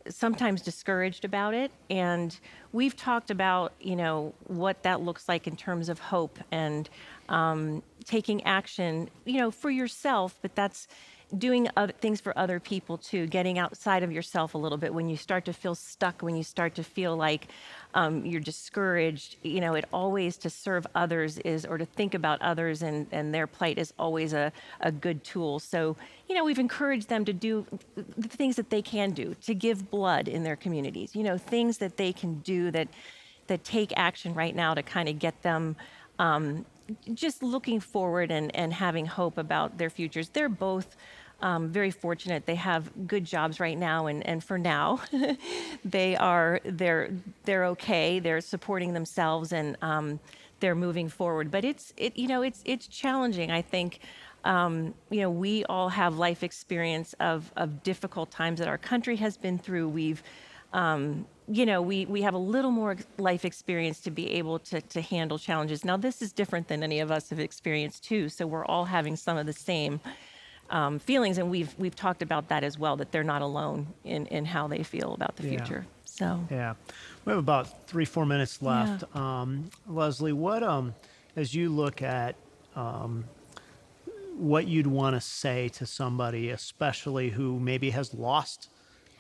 sometimes 0.09 0.63
discouraged 0.63 1.25
about 1.25 1.53
it 1.53 1.71
and 1.91 2.41
we've 2.73 2.97
talked 2.97 3.31
about 3.31 3.73
you 3.79 3.95
know 3.95 4.33
what 4.47 4.83
that 4.83 5.03
looks 5.03 5.29
like 5.29 5.47
in 5.47 5.55
terms 5.55 5.89
of 5.89 5.99
hope 5.99 6.39
and 6.51 6.89
um, 7.29 7.83
taking 8.09 8.43
action 8.45 9.09
you 9.25 9.39
know 9.39 9.51
for 9.51 9.71
yourself 9.71 10.39
but 10.43 10.55
that's 10.55 10.89
doing 11.37 11.69
other 11.77 11.93
things 11.93 12.21
for 12.21 12.37
other 12.39 12.59
people 12.59 12.97
too, 12.97 13.27
getting 13.27 13.59
outside 13.59 14.03
of 14.03 14.11
yourself 14.11 14.55
a 14.55 14.59
little 14.59 14.79
bit 14.79 14.95
when 14.95 15.09
you 15.09 15.17
start 15.17 15.45
to 15.45 15.53
feel 15.53 15.75
stuck, 15.75 16.23
when 16.23 16.35
you 16.35 16.43
start 16.43 16.75
to 16.75 16.83
feel 16.83 17.17
like 17.17 17.49
um, 17.95 18.25
you're 18.25 18.41
discouraged. 18.41 19.37
You 19.43 19.61
know, 19.61 19.75
it 19.75 19.85
always 19.93 20.37
to 20.39 20.51
serve 20.51 20.87
others 20.95 21.39
is, 21.39 21.67
or 21.67 21.77
to 21.77 21.85
think 21.85 22.15
about 22.15 22.41
others 22.41 22.83
and, 22.83 23.07
and 23.13 23.35
their 23.35 23.47
plight 23.47 23.79
is 23.79 23.93
always 23.99 24.33
a, 24.33 24.53
a 24.81 24.91
good 24.91 25.23
tool. 25.23 25.59
So, 25.59 25.97
you 26.29 26.35
know, 26.35 26.45
we've 26.45 26.59
encouraged 26.59 27.09
them 27.09 27.25
to 27.27 27.33
do 27.33 27.67
the 27.95 28.29
things 28.29 28.57
that 28.57 28.71
they 28.71 28.83
can 28.83 29.11
do, 29.11 29.35
to 29.43 29.55
give 29.55 29.91
blood 29.91 30.29
in 30.29 30.45
their 30.45 30.57
communities, 30.57 31.15
you 31.15 31.23
know, 31.23 31.37
things 31.37 31.79
that 31.79 31.99
they 31.99 32.13
can 32.13 32.39
do 32.41 32.71
that, 32.71 32.89
that 33.49 33.65
take 33.65 33.93
action 33.97 34.33
right 34.35 34.55
now 34.57 34.73
to 34.73 34.83
kind 34.83 35.09
of 35.09 35.19
get 35.19 35.43
them 35.43 35.77
um, 36.19 36.65
just 37.15 37.43
looking 37.43 37.81
forward 37.81 38.31
and, 38.31 38.55
and 38.55 38.73
having 38.73 39.07
hope 39.07 39.39
about 39.39 39.79
their 39.79 39.91
futures. 39.91 40.29
They're 40.29 40.49
both 40.49 40.97
um, 41.41 41.69
very 41.69 41.91
fortunate. 41.91 42.47
They 42.47 42.57
have 42.57 43.07
good 43.07 43.25
jobs 43.25 43.61
right 43.61 43.79
now, 43.79 44.07
and, 44.07 44.27
and 44.27 44.43
for 44.43 44.59
now, 44.59 45.01
they 45.85 46.17
are 46.17 46.61
they're 46.65 47.11
they're 47.45 47.67
okay. 47.67 48.19
They're 48.19 48.41
supporting 48.41 48.93
themselves 48.93 49.53
and 49.53 49.77
um, 49.81 50.19
they're 50.59 50.75
moving 50.75 51.09
forward. 51.09 51.51
But 51.51 51.65
it's 51.65 51.93
it 51.97 52.17
you 52.17 52.27
know 52.27 52.43
it's 52.43 52.63
it's 52.65 52.89
challenging. 52.89 53.53
I 53.53 53.63
think 53.63 54.01
um, 54.45 54.95
you 55.11 55.21
know, 55.21 55.31
we 55.31 55.65
all 55.65 55.89
have 55.89 56.17
life 56.17 56.43
experience 56.43 57.15
of, 57.21 57.53
of 57.57 57.83
difficult 57.83 58.31
times 58.31 58.61
that 58.61 58.69
our 58.69 58.79
country 58.79 59.17
has 59.17 59.37
been 59.37 59.59
through. 59.59 59.89
We've, 59.89 60.23
um, 60.73 61.27
you 61.51 61.65
know, 61.65 61.81
we, 61.81 62.07
we 62.07 62.23
have 62.23 62.35
a 62.35 62.39
little 62.39 62.71
more 62.71 62.97
life 63.17 63.45
experience 63.45 64.01
to 64.01 64.11
be 64.11 64.31
able 64.33 64.59
to, 64.61 64.81
to 64.81 65.01
handle 65.01 65.39
challenges. 65.39 65.85
Now, 65.85 65.97
this 65.97 66.21
is 66.21 66.33
different 66.33 66.69
than 66.69 66.83
any 66.83 67.01
of 67.01 67.11
us 67.11 67.31
have 67.31 67.41
experienced 67.41 68.05
too. 68.05 68.29
So 68.29 68.47
we're 68.47 68.67
all 68.67 68.85
having 68.85 69.17
some 69.17 69.37
of 69.37 69.47
the 69.47 69.53
same 69.53 70.01
um, 70.71 70.99
feelings, 70.99 71.39
and 71.39 71.51
we've 71.51 71.75
we've 71.79 71.97
talked 71.97 72.21
about 72.21 72.49
that 72.51 72.63
as 72.63 72.79
well. 72.79 72.97
That 72.97 73.11
they're 73.11 73.25
not 73.25 73.41
alone 73.41 73.87
in 74.05 74.27
in 74.27 74.45
how 74.45 74.69
they 74.69 74.83
feel 74.83 75.15
about 75.15 75.37
the 75.37 75.45
Yeah. 75.45 75.65
future. 75.65 75.87
So 76.05 76.41
Yeah, 76.51 76.75
we 77.25 77.31
have 77.31 77.39
about 77.39 77.87
three, 77.87 78.05
four 78.05 78.27
minutes 78.27 78.61
left. 78.61 79.05
Um, 79.17 79.71
Leslie, 79.87 80.33
what 80.35 80.63
um, 80.63 80.95
as 81.37 81.55
you 81.55 81.71
look 81.71 82.03
at 82.03 82.35
um, 82.77 83.25
what 84.37 84.67
you'd 84.67 84.87
want 84.87 85.17
to 85.17 85.21
say 85.21 85.69
to 85.69 85.87
somebody, 85.87 86.51
especially 86.51 87.31
who 87.31 87.59
maybe 87.59 87.91
has 87.91 88.13
lost 88.13 88.69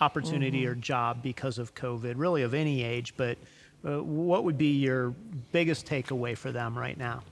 opportunity 0.00 0.66
or 0.66 0.74
job 0.74 1.22
because 1.22 1.58
of 1.58 1.74
COVID, 1.74 2.14
really 2.16 2.42
of 2.42 2.54
any 2.54 2.82
age, 2.82 3.14
but 3.16 3.38
uh, 3.84 4.02
what 4.02 4.44
would 4.44 4.58
be 4.58 4.72
your 4.72 5.10
biggest 5.52 5.86
takeaway 5.86 6.36
for 6.36 6.52
them 6.52 6.76
right 6.76 6.96
now? 6.96 7.22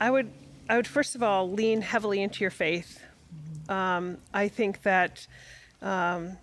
I 0.00 0.10
would, 0.10 0.30
I 0.68 0.76
would 0.76 0.86
first 0.86 1.14
of 1.14 1.22
all 1.22 1.50
lean 1.50 1.82
heavily 1.82 2.22
into 2.22 2.40
your 2.42 2.50
faith. 2.50 3.00
Um, 3.68 4.18
I 4.32 4.48
think 4.48 4.82
that 4.82 5.26
um, 5.82 6.36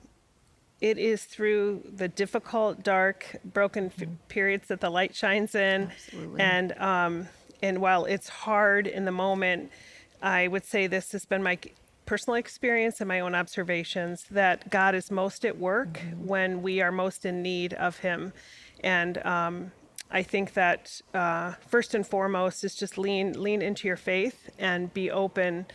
it 0.82 0.98
is 0.98 1.24
through 1.24 1.84
the 1.96 2.08
difficult, 2.08 2.84
dark, 2.84 3.38
broken 3.46 3.92
f- 3.98 4.08
periods 4.28 4.68
that 4.68 4.82
the 4.82 4.90
light 4.90 5.16
shines 5.16 5.56
in, 5.56 5.84
Absolutely. 5.84 6.42
and 6.42 6.72
um, 6.74 7.28
and 7.62 7.80
while 7.80 8.04
it's 8.04 8.28
hard 8.28 8.88
in 8.88 9.06
the 9.06 9.12
moment, 9.12 9.72
I 10.22 10.50
would 10.50 10.66
say 10.66 10.88
this 10.88 11.14
has 11.14 11.26
been 11.26 11.42
my 11.42 11.58
personal 12.06 12.36
experience 12.36 13.00
and 13.02 13.08
my 13.08 13.20
own 13.20 13.36
observations 13.36 14.26
that 14.32 14.70
God 14.70 14.96
is 14.96 15.10
most 15.12 15.46
at 15.46 15.58
work 15.58 16.00
when 16.18 16.62
we 16.62 16.82
are 16.82 16.92
most 16.92 17.26
in 17.26 17.42
need 17.42 17.74
of 17.74 17.98
Him, 18.00 18.34
and 18.84 19.18
um, 19.26 19.72
I 20.12 20.22
think 20.24 20.54
that 20.54 21.02
uh, 21.14 21.54
first 21.68 21.96
and 21.96 22.06
foremost 22.06 22.64
is 22.64 22.76
just 22.76 22.98
lean 22.98 23.42
lean 23.42 23.62
into 23.62 23.88
your 23.88 23.98
faith 23.98 24.50
and 24.60 24.94
be 24.94 25.10
open 25.10 25.66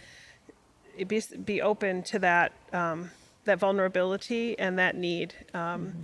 be, 1.07 1.23
be 1.45 1.63
open 1.63 2.03
to 2.05 2.19
that 2.21 2.53
um, 2.73 3.11
that 3.45 3.59
vulnerability 3.59 4.59
and 4.59 4.79
that 4.79 4.97
need. 4.97 5.35
Um, 5.55 5.95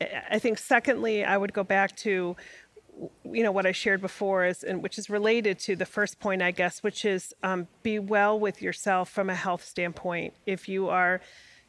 I- 0.00 0.22
I 0.32 0.38
think 0.38 0.58
secondly, 0.58 1.24
I 1.24 1.36
would 1.36 1.52
go 1.52 1.64
back 1.64 1.96
to 1.96 2.36
you 3.24 3.42
know 3.42 3.52
what 3.52 3.66
I 3.66 3.72
shared 3.72 4.00
before 4.00 4.46
is 4.46 4.62
and 4.62 4.82
which 4.82 4.98
is 4.98 5.10
related 5.10 5.58
to 5.60 5.76
the 5.76 5.86
first 5.86 6.18
point, 6.20 6.42
I 6.42 6.50
guess, 6.50 6.82
which 6.82 7.04
is 7.04 7.34
um, 7.42 7.68
be 7.82 7.98
well 7.98 8.38
with 8.38 8.62
yourself 8.62 9.10
from 9.10 9.28
a 9.28 9.34
health 9.34 9.64
standpoint. 9.64 10.34
If 10.46 10.68
you 10.68 10.88
are 10.88 11.20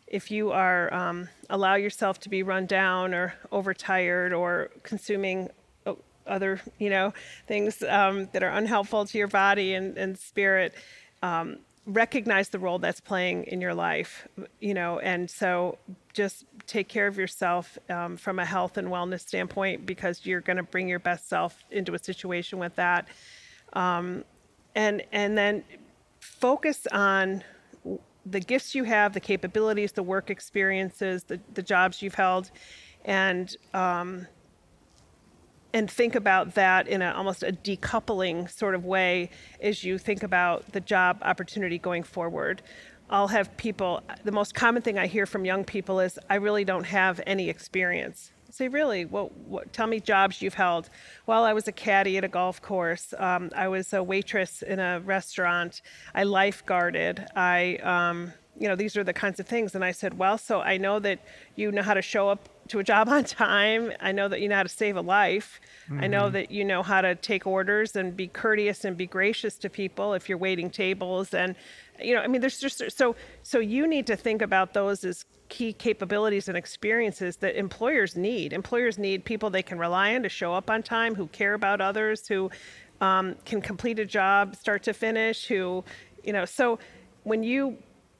if 0.07 0.31
you 0.31 0.51
are 0.51 0.93
um, 0.93 1.27
allow 1.49 1.75
yourself 1.75 2.19
to 2.21 2.29
be 2.29 2.43
run 2.43 2.65
down 2.65 3.13
or 3.13 3.33
overtired 3.51 4.33
or 4.33 4.69
consuming 4.83 5.49
other 6.27 6.61
you 6.77 6.89
know 6.89 7.13
things 7.47 7.81
um, 7.83 8.27
that 8.33 8.43
are 8.43 8.49
unhelpful 8.49 9.05
to 9.05 9.17
your 9.17 9.27
body 9.27 9.73
and, 9.73 9.97
and 9.97 10.17
spirit 10.17 10.73
um, 11.21 11.57
recognize 11.87 12.49
the 12.49 12.59
role 12.59 12.77
that's 12.79 12.99
playing 12.99 13.45
in 13.45 13.61
your 13.61 13.73
life 13.73 14.27
you 14.59 14.73
know 14.73 14.99
and 14.99 15.29
so 15.29 15.77
just 16.17 16.45
take 16.65 16.87
care 16.87 17.05
of 17.05 17.15
yourself 17.15 17.77
um, 17.91 18.17
from 18.17 18.39
a 18.39 18.45
health 18.45 18.77
and 18.77 18.87
wellness 18.87 19.21
standpoint 19.21 19.85
because 19.85 20.25
you're 20.25 20.41
going 20.41 20.57
to 20.57 20.63
bring 20.63 20.87
your 20.87 20.97
best 20.97 21.29
self 21.29 21.63
into 21.69 21.93
a 21.93 21.99
situation 21.99 22.57
with 22.57 22.75
that. 22.75 23.07
Um, 23.73 24.23
and 24.73 25.03
and 25.11 25.37
then 25.37 25.63
focus 26.19 26.87
on 26.91 27.43
the 28.25 28.39
gifts 28.39 28.73
you 28.73 28.83
have, 28.83 29.13
the 29.13 29.19
capabilities, 29.19 29.91
the 29.91 30.03
work 30.03 30.31
experiences, 30.31 31.23
the, 31.23 31.39
the 31.53 31.61
jobs 31.61 32.01
you've 32.01 32.15
held, 32.15 32.49
and 33.05 33.55
um, 33.75 34.27
and 35.77 35.91
think 35.91 36.15
about 36.15 36.55
that 36.55 36.87
in 36.87 37.03
a, 37.03 37.11
almost 37.11 37.43
a 37.43 37.51
decoupling 37.51 38.49
sort 38.49 38.73
of 38.73 38.83
way 38.83 39.29
as 39.61 39.83
you 39.83 39.99
think 39.99 40.23
about 40.23 40.71
the 40.71 40.81
job 40.81 41.19
opportunity 41.21 41.77
going 41.77 42.01
forward. 42.01 42.63
I'll 43.11 43.27
have 43.27 43.55
people, 43.57 44.01
the 44.23 44.31
most 44.31 44.55
common 44.55 44.81
thing 44.81 44.97
I 44.97 45.05
hear 45.05 45.27
from 45.27 45.45
young 45.45 45.63
people 45.63 45.99
is, 45.99 46.17
I 46.31 46.35
really 46.35 46.65
don't 46.65 46.85
have 46.85 47.21
any 47.27 47.47
experience. 47.47 48.31
I 48.49 48.51
say, 48.51 48.67
really? 48.69 49.05
Well, 49.05 49.31
what, 49.45 49.71
tell 49.71 49.85
me 49.85 49.99
jobs 49.99 50.41
you've 50.41 50.55
held. 50.55 50.89
Well, 51.27 51.43
I 51.43 51.53
was 51.53 51.67
a 51.67 51.71
caddy 51.71 52.17
at 52.17 52.23
a 52.23 52.27
golf 52.27 52.59
course. 52.59 53.13
Um, 53.15 53.51
I 53.55 53.67
was 53.67 53.93
a 53.93 54.01
waitress 54.01 54.63
in 54.63 54.79
a 54.79 54.99
restaurant. 55.01 55.83
I 56.15 56.23
lifeguarded. 56.23 57.27
I, 57.35 57.75
um, 57.83 58.33
you 58.59 58.67
know, 58.67 58.75
these 58.75 58.97
are 58.97 59.03
the 59.03 59.13
kinds 59.13 59.39
of 59.39 59.45
things. 59.45 59.75
And 59.75 59.85
I 59.85 59.91
said, 59.91 60.17
well, 60.17 60.39
so 60.39 60.59
I 60.59 60.77
know 60.77 60.97
that 60.99 61.19
you 61.55 61.71
know 61.71 61.83
how 61.83 61.93
to 61.93 62.01
show 62.01 62.29
up 62.29 62.49
to 62.67 62.79
a 62.79 62.83
job 62.83 63.09
on 63.17 63.23
time. 63.23 63.91
I 63.99 64.11
know 64.11 64.27
that 64.27 64.41
you 64.41 64.49
know 64.49 64.55
how 64.55 64.63
to 64.63 64.69
save 64.69 64.95
a 64.95 65.01
life. 65.01 65.59
I 65.99 66.07
know 66.07 66.29
that 66.29 66.51
you 66.51 66.65
know 66.65 66.83
how 66.83 66.99
to 66.99 67.15
take 67.15 67.47
orders 67.47 67.95
and 67.95 68.15
be 68.15 68.27
courteous 68.27 68.83
and 68.83 68.97
be 68.97 69.07
gracious 69.07 69.57
to 69.59 69.69
people 69.69 70.13
if 70.13 70.27
you're 70.27 70.37
waiting 70.37 70.69
tables. 70.69 71.33
And, 71.33 71.55
you 72.01 72.13
know, 72.13 72.21
I 72.21 72.27
mean, 72.27 72.41
there's 72.41 72.59
just 72.59 72.83
so, 72.91 73.15
so 73.43 73.59
you 73.59 73.87
need 73.87 74.05
to 74.07 74.17
think 74.17 74.41
about 74.41 74.73
those 74.73 75.05
as 75.05 75.23
key 75.47 75.71
capabilities 75.71 76.49
and 76.49 76.57
experiences 76.57 77.37
that 77.37 77.57
employers 77.57 78.17
need. 78.17 78.51
Employers 78.51 78.97
need 78.97 79.23
people 79.23 79.49
they 79.49 79.63
can 79.63 79.79
rely 79.79 80.13
on 80.13 80.23
to 80.23 80.29
show 80.29 80.53
up 80.53 80.69
on 80.69 80.83
time, 80.83 81.15
who 81.15 81.27
care 81.27 81.53
about 81.53 81.79
others, 81.79 82.27
who 82.27 82.51
um, 82.99 83.35
can 83.45 83.61
complete 83.61 83.97
a 83.97 84.05
job 84.05 84.57
start 84.57 84.83
to 84.83 84.93
finish, 84.93 85.47
who, 85.47 85.85
you 86.23 86.33
know, 86.33 86.43
so 86.43 86.79
when 87.23 87.43
you 87.43 87.77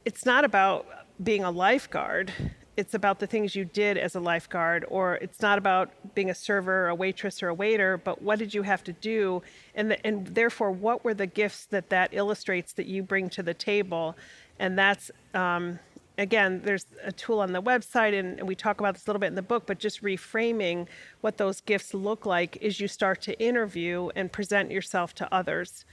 it's 0.08 0.26
not 0.26 0.46
about 0.46 0.88
being 1.22 1.44
a 1.44 1.52
lifeguard. 1.52 2.32
It's 2.78 2.94
about 2.94 3.18
the 3.20 3.26
things 3.26 3.56
you 3.56 3.66
did 3.66 3.98
as 3.98 4.16
a 4.16 4.20
lifeguard, 4.20 4.86
or 4.88 5.16
it's 5.16 5.42
not 5.42 5.58
about 5.58 5.90
being 6.14 6.30
a 6.30 6.36
server, 6.36 6.86
or 6.86 6.90
a 6.90 6.96
waitress, 6.96 7.42
or 7.42 7.50
a 7.50 7.54
waiter. 7.54 7.98
But 7.98 8.22
what 8.22 8.38
did 8.38 8.54
you 8.54 8.62
have 8.62 8.84
to 8.84 8.94
do, 8.94 9.42
and 9.74 9.92
the, 9.92 10.06
and 10.06 10.28
therefore, 10.28 10.72
what 10.72 11.04
were 11.04 11.16
the 11.16 11.26
gifts 11.26 11.66
that 11.66 11.90
that 11.90 12.10
illustrates 12.14 12.74
that 12.74 12.86
you 12.86 13.02
bring 13.02 13.30
to 13.32 13.42
the 13.42 13.56
table? 13.56 14.16
And 14.60 14.78
that's 14.78 15.10
um, 15.34 15.80
again, 16.18 16.62
there's 16.64 16.86
a 17.04 17.12
tool 17.12 17.40
on 17.40 17.52
the 17.52 17.62
website, 17.62 18.18
and, 18.18 18.40
and 18.40 18.48
we 18.48 18.56
talk 18.56 18.80
about 18.80 18.94
this 18.94 19.08
a 19.08 19.10
little 19.10 19.20
bit 19.20 19.28
in 19.28 19.36
the 19.36 19.42
book. 19.42 19.66
But 19.66 19.80
just 19.80 20.04
reframing 20.04 20.88
what 21.22 21.38
those 21.38 21.62
gifts 21.62 21.94
look 21.94 22.26
like 22.26 22.64
as 22.64 22.80
you 22.80 22.88
start 22.88 23.22
to 23.22 23.40
interview 23.40 24.10
and 24.16 24.32
present 24.32 24.72
yourself 24.72 25.16
to 25.16 25.34
others. 25.34 25.86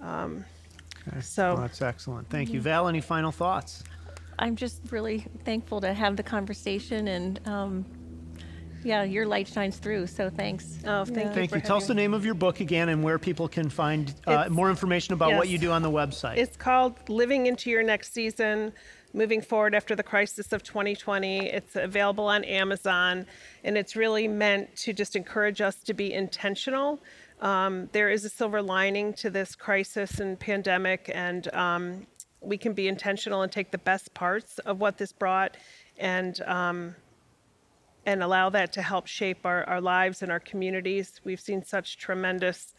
Um, 0.00 0.44
so. 1.20 1.54
Well, 1.54 1.62
that's 1.62 1.82
excellent. 1.82 2.28
Thank 2.30 2.50
you. 2.50 2.60
Val, 2.60 2.88
any 2.88 3.00
final 3.00 3.32
thoughts? 3.32 3.84
I'm 4.40 4.56
just 4.56 4.80
really 4.90 5.26
thankful 5.44 5.80
to 5.82 5.92
have 5.94 6.16
the 6.16 6.22
conversation 6.22 7.08
and. 7.08 7.40
Um, 7.46 7.84
yeah, 8.82 9.02
your 9.02 9.26
light 9.26 9.46
shines 9.46 9.76
through. 9.76 10.06
So 10.06 10.30
thanks. 10.30 10.78
Oh, 10.86 11.04
thank 11.04 11.28
you. 11.28 11.34
Thank 11.34 11.54
you. 11.54 11.60
Tell 11.60 11.76
us 11.76 11.86
the 11.86 11.92
name 11.92 12.14
of 12.14 12.24
your 12.24 12.32
book 12.32 12.60
again 12.60 12.88
and 12.88 13.04
where 13.04 13.18
people 13.18 13.46
can 13.46 13.68
find 13.68 14.14
uh, 14.26 14.48
more 14.48 14.70
information 14.70 15.12
about 15.12 15.34
what 15.34 15.48
you 15.48 15.58
do 15.58 15.70
on 15.70 15.82
the 15.82 15.90
website. 15.90 16.38
It's 16.38 16.56
called 16.56 17.08
Living 17.10 17.46
into 17.46 17.68
Your 17.68 17.82
Next 17.82 18.14
Season 18.14 18.72
Moving 19.12 19.42
Forward 19.42 19.74
After 19.74 19.94
the 19.94 20.02
Crisis 20.02 20.54
of 20.54 20.62
2020. 20.62 21.50
It's 21.50 21.76
available 21.76 22.24
on 22.24 22.42
Amazon, 22.44 23.26
and 23.64 23.76
it's 23.76 23.96
really 23.96 24.28
meant 24.28 24.74
to 24.76 24.94
just 24.94 25.14
encourage 25.14 25.60
us 25.60 25.76
to 25.82 25.92
be 25.92 26.12
intentional. 26.14 27.00
Um, 27.40 27.88
there 27.92 28.08
is 28.08 28.24
a 28.24 28.30
silver 28.30 28.62
lining 28.62 29.12
to 29.14 29.28
this 29.28 29.54
crisis 29.54 30.20
and 30.20 30.38
pandemic, 30.38 31.10
and 31.12 31.52
um, 31.54 32.06
we 32.40 32.56
can 32.56 32.72
be 32.72 32.88
intentional 32.88 33.42
and 33.42 33.52
take 33.52 33.70
the 33.70 33.78
best 33.78 34.12
parts 34.14 34.58
of 34.60 34.80
what 34.80 34.98
this 34.98 35.12
brought 35.12 35.56
and 35.98 36.40
um, 36.42 36.94
and 38.06 38.22
allow 38.22 38.48
that 38.48 38.72
to 38.72 38.82
help 38.82 39.06
shape 39.06 39.44
our, 39.44 39.62
our 39.64 39.80
lives 39.80 40.22
and 40.22 40.32
our 40.32 40.40
communities. 40.40 41.20
We've 41.22 41.40
seen 41.40 41.62
such 41.62 41.98
tremendous 41.98 42.74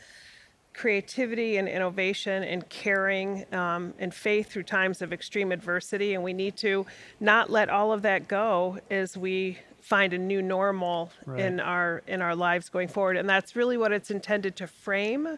creativity 0.73 1.57
and 1.57 1.67
innovation 1.67 2.43
and 2.43 2.67
caring 2.69 3.45
um, 3.53 3.93
and 3.99 4.13
faith 4.13 4.51
through 4.51 4.63
times 4.63 5.01
of 5.01 5.13
extreme 5.13 5.51
adversity. 5.51 6.13
And 6.13 6.23
we 6.23 6.33
need 6.33 6.55
to 6.57 6.85
not 7.19 7.49
let 7.49 7.69
all 7.69 7.91
of 7.91 8.01
that 8.03 8.27
go 8.27 8.79
as 8.89 9.17
we 9.17 9.59
find 9.81 10.13
a 10.13 10.17
new 10.17 10.41
normal 10.41 11.11
in 11.37 11.59
our 11.59 12.03
in 12.07 12.21
our 12.21 12.35
lives 12.35 12.69
going 12.69 12.87
forward. 12.87 13.17
And 13.17 13.29
that's 13.29 13.55
really 13.55 13.77
what 13.77 13.91
it's 13.91 14.11
intended 14.11 14.55
to 14.57 14.67
frame. 14.67 15.37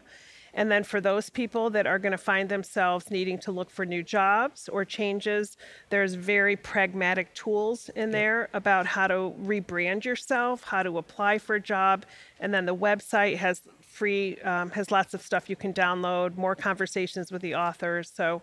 And 0.53 0.71
then 0.71 0.83
for 0.83 1.01
those 1.01 1.29
people 1.29 1.69
that 1.71 1.87
are 1.87 1.97
going 1.97 2.11
to 2.11 2.17
find 2.17 2.47
themselves 2.47 3.09
needing 3.09 3.39
to 3.39 3.51
look 3.51 3.71
for 3.71 3.85
new 3.85 4.03
jobs 4.03 4.69
or 4.69 4.85
changes, 4.85 5.57
there's 5.89 6.13
very 6.13 6.55
pragmatic 6.55 7.33
tools 7.33 7.89
in 7.95 8.11
there 8.11 8.49
about 8.53 8.85
how 8.85 9.07
to 9.07 9.33
rebrand 9.43 10.05
yourself, 10.05 10.63
how 10.63 10.83
to 10.83 10.97
apply 10.99 11.39
for 11.39 11.55
a 11.55 11.59
job, 11.59 12.05
and 12.39 12.53
then 12.53 12.65
the 12.65 12.75
website 12.75 13.37
has 13.37 13.61
free 13.81 14.37
um, 14.41 14.71
has 14.71 14.91
lots 14.91 15.13
of 15.13 15.21
stuff 15.21 15.49
you 15.49 15.55
can 15.55 15.73
download, 15.73 16.35
more 16.35 16.55
conversations 16.55 17.31
with 17.31 17.41
the 17.41 17.55
authors. 17.55 18.11
So 18.13 18.41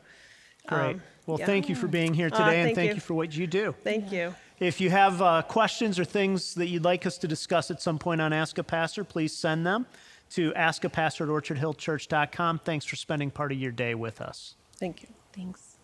Great. 0.66 0.80
um, 0.80 1.02
well, 1.26 1.38
yeah. 1.38 1.46
thank 1.46 1.68
you 1.68 1.74
for 1.74 1.86
being 1.86 2.14
here 2.14 2.30
today 2.30 2.60
and 2.60 2.66
thank 2.66 2.76
thank 2.76 2.88
you. 2.90 2.94
you 2.96 3.00
for 3.00 3.14
what 3.14 3.36
you 3.36 3.46
do. 3.46 3.74
thank 3.82 4.10
you. 4.10 4.34
If 4.58 4.80
you 4.80 4.90
have 4.90 5.22
uh, 5.22 5.42
questions 5.42 5.98
or 5.98 6.04
things 6.04 6.54
that 6.54 6.66
you'd 6.66 6.84
like 6.84 7.06
us 7.06 7.16
to 7.18 7.28
discuss 7.28 7.70
at 7.70 7.80
some 7.80 7.98
point 7.98 8.20
on 8.20 8.32
Ask 8.32 8.58
a 8.58 8.62
Pastor, 8.62 9.04
please 9.04 9.34
send 9.34 9.66
them 9.66 9.86
to 10.30 10.52
askapastor 10.52 11.22
at 11.22 11.28
orchardhillchurch.com. 11.28 12.60
Thanks 12.64 12.84
for 12.84 12.96
spending 12.96 13.30
part 13.30 13.52
of 13.52 13.58
your 13.58 13.72
day 13.72 13.94
with 13.94 14.20
us. 14.20 14.56
Thank 14.78 15.02
you. 15.02 15.08
Thanks. 15.32 15.76